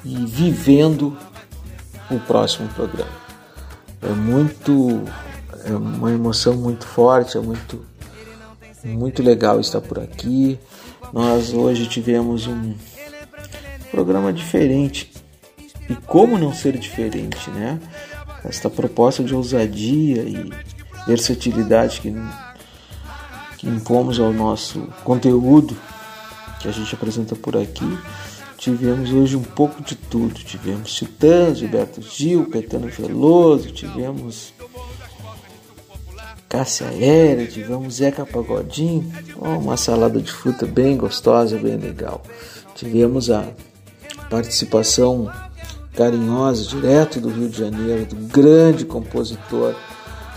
[0.03, 1.17] e vivendo
[2.11, 3.23] o próximo programa.
[4.01, 5.01] É muito
[5.65, 7.85] é uma emoção muito forte é muito
[8.83, 10.59] muito legal estar por aqui.
[11.13, 12.73] Nós hoje tivemos um
[13.91, 15.09] programa diferente.
[15.89, 17.79] E como não ser diferente, né?
[18.43, 20.51] Esta proposta de ousadia e
[21.07, 22.13] versatilidade que,
[23.57, 25.77] que impomos ao nosso conteúdo
[26.59, 27.97] que a gente apresenta por aqui,
[28.57, 30.35] tivemos hoje um pouco de tudo.
[30.35, 34.53] Tivemos Titãs, Gilberto Gil, Caetano Veloso, tivemos
[36.47, 42.21] Cássia Aérea, tivemos Zeca Pagodinho, uma salada de fruta bem gostosa, bem legal.
[42.75, 43.47] Tivemos a
[44.29, 45.31] participação
[45.95, 49.75] carinhosa, direto do Rio de Janeiro, do grande compositor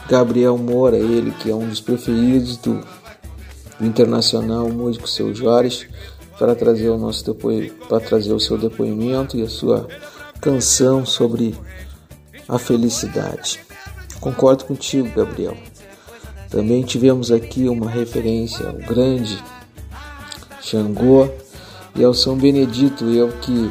[0.08, 2.80] Gabriel Moura, ele que é um dos preferidos do,
[3.78, 5.88] do internacional músico Seu Jorge,
[6.38, 7.34] para trazer o nosso
[7.88, 9.88] para trazer o seu depoimento e a sua
[10.40, 11.54] canção sobre
[12.46, 13.60] a felicidade.
[14.20, 15.56] Concordo contigo, Gabriel.
[16.50, 19.42] Também tivemos aqui uma referência ao grande
[20.60, 21.28] Xangô
[21.94, 23.70] e ao São Benedito, eu que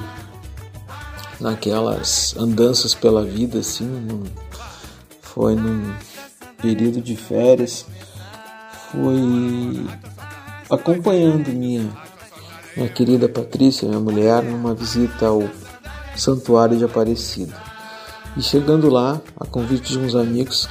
[1.40, 4.24] naquelas andanças pela vida, assim, num,
[5.22, 5.94] foi num
[6.62, 7.86] período de férias,
[8.91, 9.86] fui
[10.70, 11.90] acompanhando minha,
[12.76, 15.44] minha querida Patrícia, minha mulher, numa visita ao
[16.16, 17.53] Santuário de Aparecida.
[18.38, 20.68] E chegando lá, a convite de uns amigos,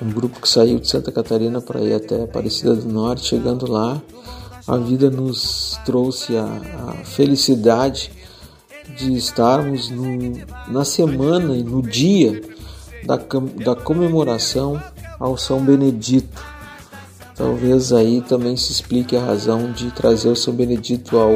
[0.00, 4.02] um grupo que saiu de Santa Catarina para ir até Aparecida do Norte, chegando lá,
[4.66, 8.10] a vida nos trouxe a, a felicidade
[8.96, 10.32] de estarmos no,
[10.68, 12.40] na semana e no dia
[13.04, 13.16] da,
[13.64, 14.80] da comemoração
[15.18, 16.42] ao São Benedito.
[17.34, 21.34] Talvez aí também se explique a razão de trazer o São Benedito ao,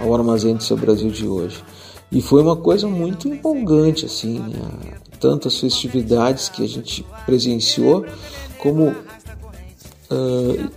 [0.00, 1.62] ao armazém do seu Brasil de hoje.
[2.10, 4.94] E foi uma coisa muito empolgante, assim, né?
[5.20, 8.06] tantas festividades que a gente presenciou,
[8.58, 10.70] como uh,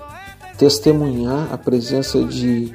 [0.57, 2.73] testemunhar a presença de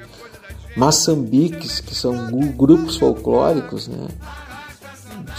[0.77, 4.09] maçambiques, que são grupos folclóricos, né?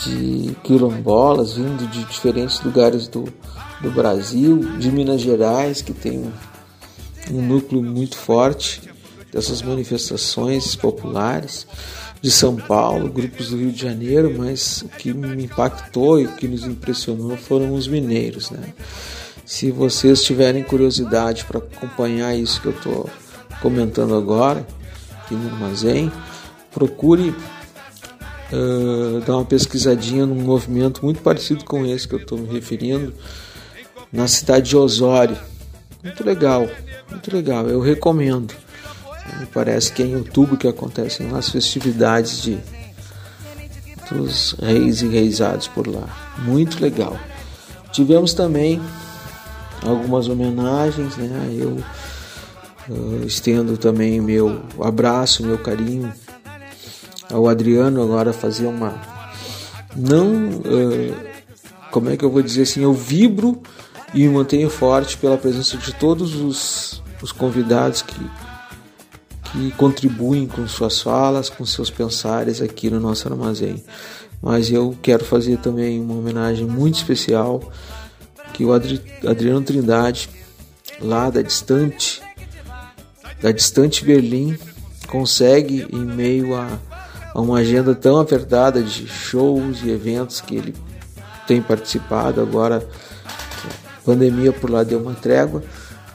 [0.04, 3.26] de quilombolas vindo de diferentes lugares do,
[3.82, 6.32] do Brasil, de Minas Gerais, que tem um,
[7.32, 8.82] um núcleo muito forte
[9.32, 11.68] dessas manifestações populares,
[12.22, 16.34] de São Paulo, grupos do Rio de Janeiro, mas o que me impactou e o
[16.34, 18.50] que nos impressionou foram os mineiros.
[18.50, 18.74] Né?
[19.46, 23.10] Se vocês tiverem curiosidade para acompanhar isso que eu estou
[23.62, 24.66] comentando agora,
[25.28, 26.10] aqui no armazém,
[26.72, 32.48] procure uh, dar uma pesquisadinha num movimento muito parecido com esse que eu estou me
[32.48, 33.14] referindo,
[34.12, 35.38] na cidade de Osório.
[36.02, 36.68] Muito legal,
[37.12, 38.54] muito legal, eu recomendo.
[39.40, 42.58] Me parece que é em outubro que acontecem as festividades de
[44.10, 46.08] dos reis e reisados por lá.
[46.40, 47.20] Muito legal.
[47.92, 48.82] Tivemos também
[49.86, 51.50] algumas homenagens, né?
[51.52, 51.84] Eu
[52.90, 56.12] uh, estendo também meu abraço, meu carinho
[57.32, 59.00] ao Adriano agora fazer uma
[59.96, 61.16] não uh,
[61.92, 63.62] como é que eu vou dizer assim eu vibro
[64.14, 68.20] e me mantenho forte pela presença de todos os, os convidados que
[69.52, 73.84] que contribuem com suas falas, com seus pensares aqui no nosso armazém.
[74.42, 77.62] Mas eu quero fazer também uma homenagem muito especial
[78.54, 80.30] que o Adri Adriano Trindade,
[81.02, 82.22] lá da distante,
[83.42, 84.58] da distante Berlim,
[85.08, 86.80] consegue em meio a,
[87.34, 90.76] a uma agenda tão apertada de shows e eventos que ele
[91.46, 92.88] tem participado agora,
[93.66, 95.64] a pandemia por lá deu uma trégua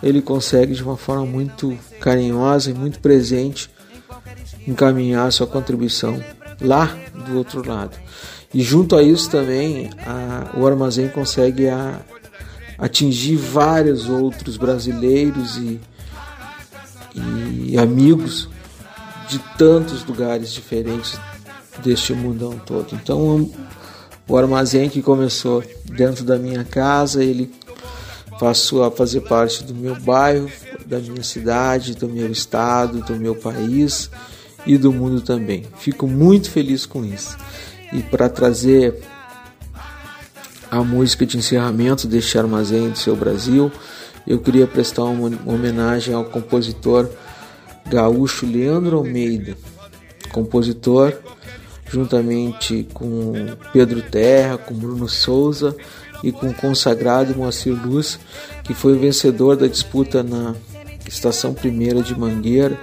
[0.02, 3.70] ele consegue de uma forma muito carinhosa e muito presente
[4.66, 6.22] encaminhar sua contribuição
[6.60, 6.96] lá
[7.26, 7.96] do outro lado.
[8.52, 12.00] E junto a isso também a, o armazém consegue a,
[12.76, 15.80] atingir vários outros brasileiros e,
[17.14, 18.48] e amigos
[19.28, 21.18] de tantos lugares diferentes
[21.82, 22.94] deste mundão todo.
[22.94, 23.50] Então
[24.28, 27.52] o armazém que começou dentro da minha casa, ele
[28.38, 30.50] passou a fazer parte do meu bairro,
[30.86, 34.10] da minha cidade, do meu estado, do meu país
[34.66, 35.64] e do mundo também.
[35.78, 37.36] Fico muito feliz com isso.
[37.92, 39.00] E para trazer
[40.70, 43.70] a música de encerramento deste armazém do seu Brasil,
[44.26, 47.08] eu queria prestar uma homenagem ao compositor
[47.88, 49.56] gaúcho Leandro Almeida,
[50.32, 51.12] compositor
[51.92, 53.32] juntamente com
[53.72, 55.76] Pedro Terra, com Bruno Souza
[56.22, 58.18] e com o consagrado Moacir Luz,
[58.64, 60.54] que foi o vencedor da disputa na
[61.06, 62.78] Estação Primeira de Mangueira.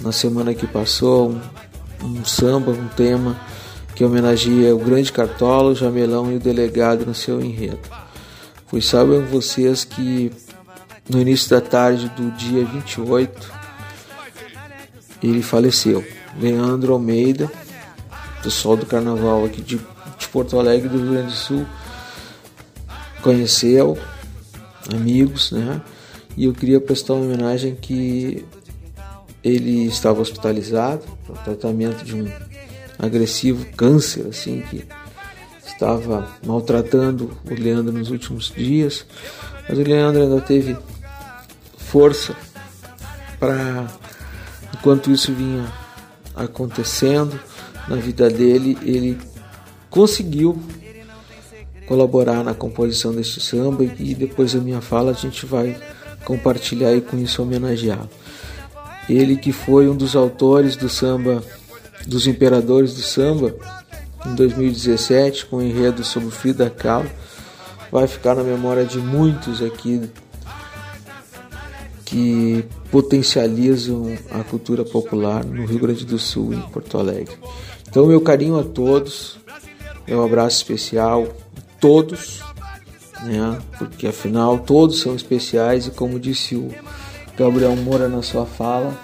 [0.00, 3.38] Na semana que passou, um, um samba, um tema
[3.94, 7.80] que homenageia o grande Cartola, o Jamelão e o delegado no seu enredo.
[8.70, 10.30] Pois sabem vocês que
[11.08, 13.52] no início da tarde do dia 28
[15.22, 16.04] ele faleceu.
[16.38, 17.50] Leandro Almeida,
[18.42, 19.80] pessoal do carnaval aqui de,
[20.18, 21.66] de Porto Alegre do Rio Grande do Sul,
[23.22, 23.98] conheceu,
[24.92, 25.80] amigos, né?
[26.36, 28.44] E eu queria prestar uma homenagem que
[29.42, 32.30] ele estava hospitalizado para tratamento de um
[32.98, 34.84] agressivo câncer, assim, que
[35.78, 39.06] estava maltratando o Leandro nos últimos dias.
[39.68, 40.76] Mas o Leandro ainda teve
[41.76, 42.34] força
[43.38, 43.86] para,
[44.74, 45.64] enquanto isso vinha
[46.34, 47.38] acontecendo
[47.86, 49.16] na vida dele, ele
[49.88, 50.60] conseguiu
[51.86, 55.80] colaborar na composição deste samba e depois da minha fala a gente vai
[56.24, 58.10] compartilhar e com isso homenageá-lo.
[59.08, 61.42] Ele que foi um dos autores do samba,
[62.04, 63.54] dos imperadores do samba,
[64.26, 67.10] em 2017, com o enredo sobre Frida Kahlo,
[67.90, 70.10] vai ficar na memória de muitos aqui
[72.04, 77.36] que potencializam a cultura popular no Rio Grande do Sul e em Porto Alegre.
[77.88, 79.38] Então, meu carinho a todos,
[80.06, 81.28] meu abraço especial,
[81.80, 82.42] todos,
[83.22, 83.58] né?
[83.78, 86.70] Porque afinal todos são especiais e como disse o
[87.36, 88.98] Gabriel Moura na sua fala,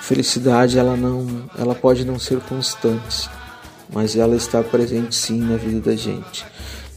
[0.00, 1.26] felicidade ela não,
[1.58, 3.28] ela pode não ser constante,
[3.92, 6.44] mas ela está presente sim na vida da gente.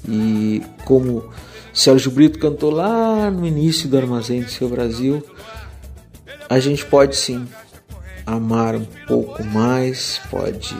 [0.08, 1.30] E como
[1.74, 5.24] Sérgio Brito cantou lá no início do Armazém do Seu Brasil,
[6.50, 7.48] a gente pode sim
[8.26, 10.76] amar um pouco mais, pode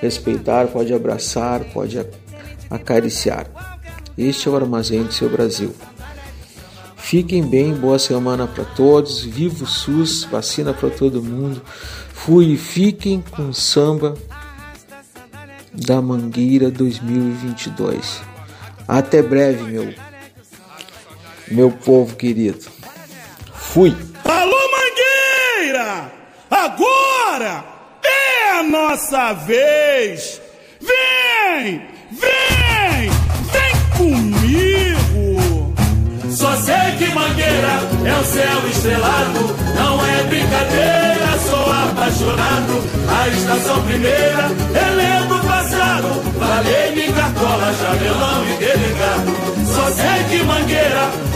[0.00, 1.98] respeitar, pode abraçar, pode
[2.70, 3.46] acariciar.
[4.16, 5.74] Este é o Armazém do Seu Brasil.
[6.96, 9.22] Fiquem bem, boa semana para todos.
[9.22, 11.62] Viva o SUS, vacina para todo mundo.
[12.12, 14.14] Fui e fiquem com samba
[15.76, 18.22] da Mangueira 2022.
[18.86, 19.94] Até breve, meu
[21.48, 22.66] meu povo querido.
[23.54, 23.94] Fui.
[24.24, 26.12] Alô Mangueira!
[26.50, 27.64] Agora
[28.04, 30.40] é a nossa vez.
[30.80, 31.06] Vem
[31.56, 31.80] Vem!
[32.10, 33.10] Vem!
[33.52, 35.74] Vem comigo!
[36.30, 42.84] Só sei que Mangueira é o céu estrelado, não é brincadeira, sou apaixonado.
[43.08, 44.35] A estação primeira,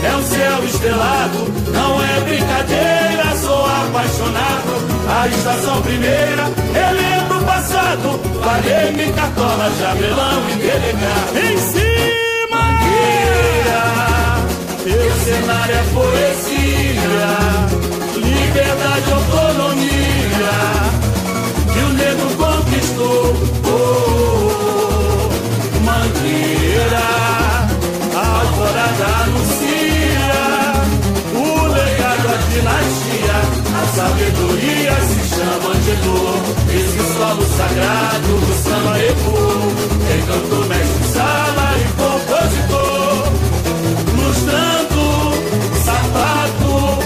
[0.03, 1.37] é o céu estrelado,
[1.71, 4.81] não é brincadeira, sou apaixonado.
[5.07, 11.37] A estação primeira, relembro o passado, falei-me cartola, jamelão e delegado.
[11.37, 12.11] Em cima!
[12.51, 13.83] Mangueira!
[14.83, 17.31] Teu cenário é poesia,
[18.15, 20.55] liberdade, autonomia,
[21.71, 23.35] que o negro conquistou.
[23.65, 25.79] Oh, oh, oh.
[25.85, 27.07] Mangueira,
[28.15, 29.70] a alvorada anuncia
[33.95, 36.21] sabedoria se chama Angelô.
[36.73, 39.71] Esse solo sagrado do samba ecoou,
[40.17, 43.41] encanto mestre, sala e compositor
[44.31, 45.33] lustrando
[45.83, 46.99] sapato,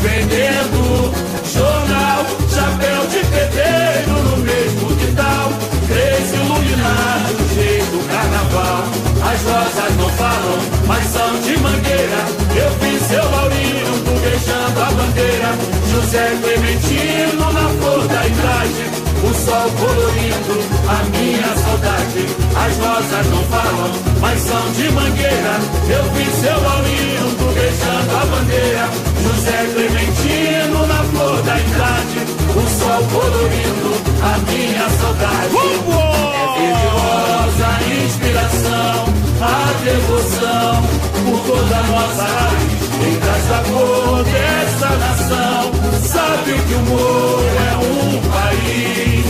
[0.00, 1.12] vendendo
[1.52, 5.52] jornal, chapéu de pedreiro no mesmo quintal,
[5.88, 8.84] três iluminados do jeito do carnaval.
[9.22, 12.20] As rosas não falam, mas são de mangueira.
[12.56, 18.84] Eu vi seu Laurino buguejando a bandeira, José Clementino na flor da idade.
[19.22, 20.56] O sol colorindo
[20.88, 22.26] a minha saudade.
[22.56, 25.60] As rosas não falam, mas são de mangueira.
[25.90, 28.88] Eu vi seu Laurindo beijando a bandeira.
[29.22, 32.20] José Clementino na flor da idade.
[32.56, 33.90] O sol colorindo
[34.22, 35.54] a minha saudade.
[35.54, 36.19] É
[36.60, 38.96] vidrosa a inspiração,
[39.40, 40.82] a devoção
[41.24, 42.80] por toda nossa raiz.
[43.00, 45.72] Quem traz a cor dessa nação
[46.02, 49.24] sabe que o Moro é um país.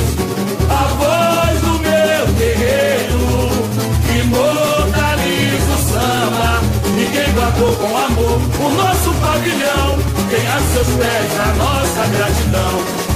[0.71, 3.23] A voz do meu terreiro
[4.07, 6.51] que imortaliza o samba.
[6.99, 9.99] E quem guardou com amor o nosso pavilhão
[10.31, 12.75] tem a seus pés a nossa gratidão.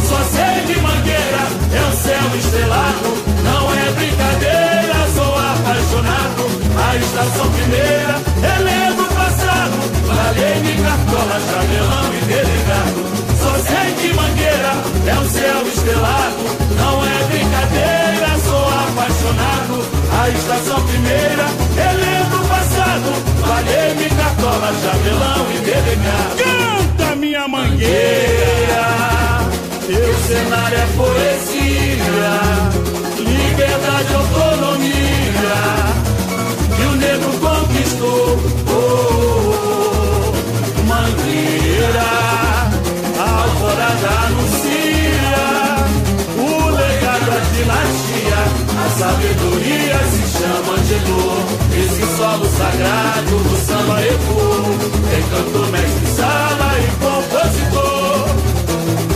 [0.08, 6.42] Só sei que Mangueira é o céu estrelado, não é brincadeira, sou apaixonado.
[6.76, 9.76] A estação primeira, relembro o passado,
[10.08, 13.00] falei-me cartola, jamelão e delegado.
[13.40, 14.72] Só sei que Mangueira
[15.06, 16.44] é o céu estrelado,
[16.76, 19.76] não é brincadeira, sou apaixonado.
[20.20, 21.46] A estação primeira,
[21.76, 23.08] relembro o passado,
[23.44, 26.36] falei-me cartola, jamelão e delegado.
[26.38, 28.84] Canta, minha Mangueira!
[29.86, 31.64] Teu cenário é poesia,
[33.54, 35.58] liberdade, autonomia,
[36.74, 38.38] que o negro conquistou.
[38.66, 40.86] Oh, oh, oh.
[40.88, 42.10] Mangueira,
[43.18, 45.46] a alvorada anuncia
[46.36, 48.40] o legado, a dinastia,
[48.76, 51.26] a sabedoria se chama Angelô.
[51.76, 54.66] Esse solo sagrado do samba ecoou,
[55.18, 58.24] encantou mestre, sala e compositor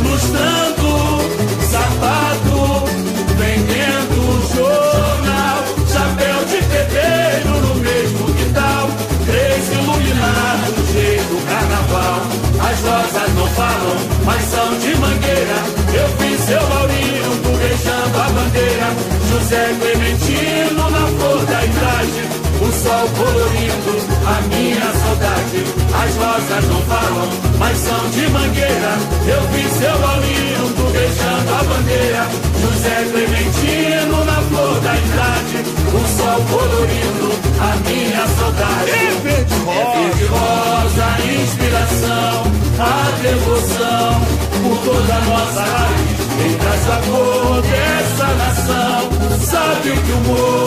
[0.03, 0.68] lustrando
[12.71, 13.97] As rosas não falam,
[14.27, 15.59] mas são de mangueira.
[15.95, 18.87] Eu vi seu Laurino buguejando a bandeira,
[19.31, 22.48] José Clementino na flor da idade.
[22.69, 23.93] O sol colorindo
[24.27, 25.65] a minha saudade.
[25.89, 27.29] As rosas não falam,
[27.59, 28.93] mas são de mangueira.
[29.27, 32.29] Eu vi seu Laurino buguejando a bandeira.
[32.61, 35.65] José Clementino na flor da idade.
[35.89, 37.29] O sol colorindo
[37.59, 38.91] a minha saudade.
[38.91, 44.21] É verde rosa, é verde rosa a inspiração, a devoção
[44.63, 46.19] por toda a nossa raiz.
[46.39, 49.09] Quem traz a cor dessa nação
[49.41, 50.58] sabe que o Moro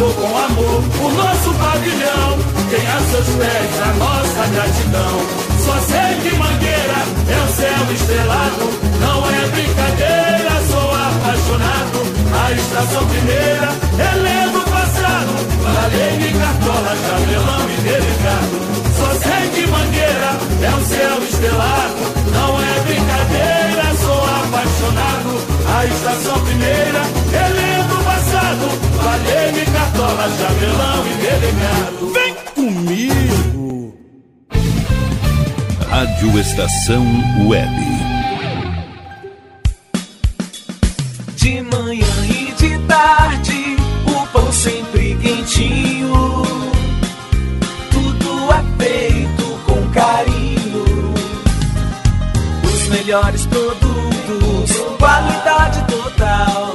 [0.00, 2.38] guardou com amor o nosso pavilhão
[2.70, 5.14] tem a seus pés a nossa gratidão.
[5.64, 8.64] Só sei que Mangueira é o céu estrelado,
[9.00, 12.00] não é brincadeira, sou apaixonado.
[12.32, 13.68] A estação primeira,
[13.98, 15.32] relembro o passado,
[15.62, 18.56] falei cartola, jamelão e delegado.
[18.96, 20.32] Só sei que Mangueira
[20.62, 22.00] é o céu estrelado,
[22.32, 25.30] não é brincadeira, sou apaixonado.
[25.76, 27.02] A estação primeira,
[27.32, 27.79] relembro
[29.10, 32.12] falei cartola, jamelão e delegado.
[32.12, 33.94] Vem comigo!
[35.88, 37.04] Rádio Estação
[37.48, 37.70] Web.
[41.36, 43.76] De manhã e de tarde,
[44.06, 46.44] o pão sempre quentinho.
[47.90, 50.84] Tudo é feito com carinho.
[52.90, 56.74] melhores produtos, qualidade total,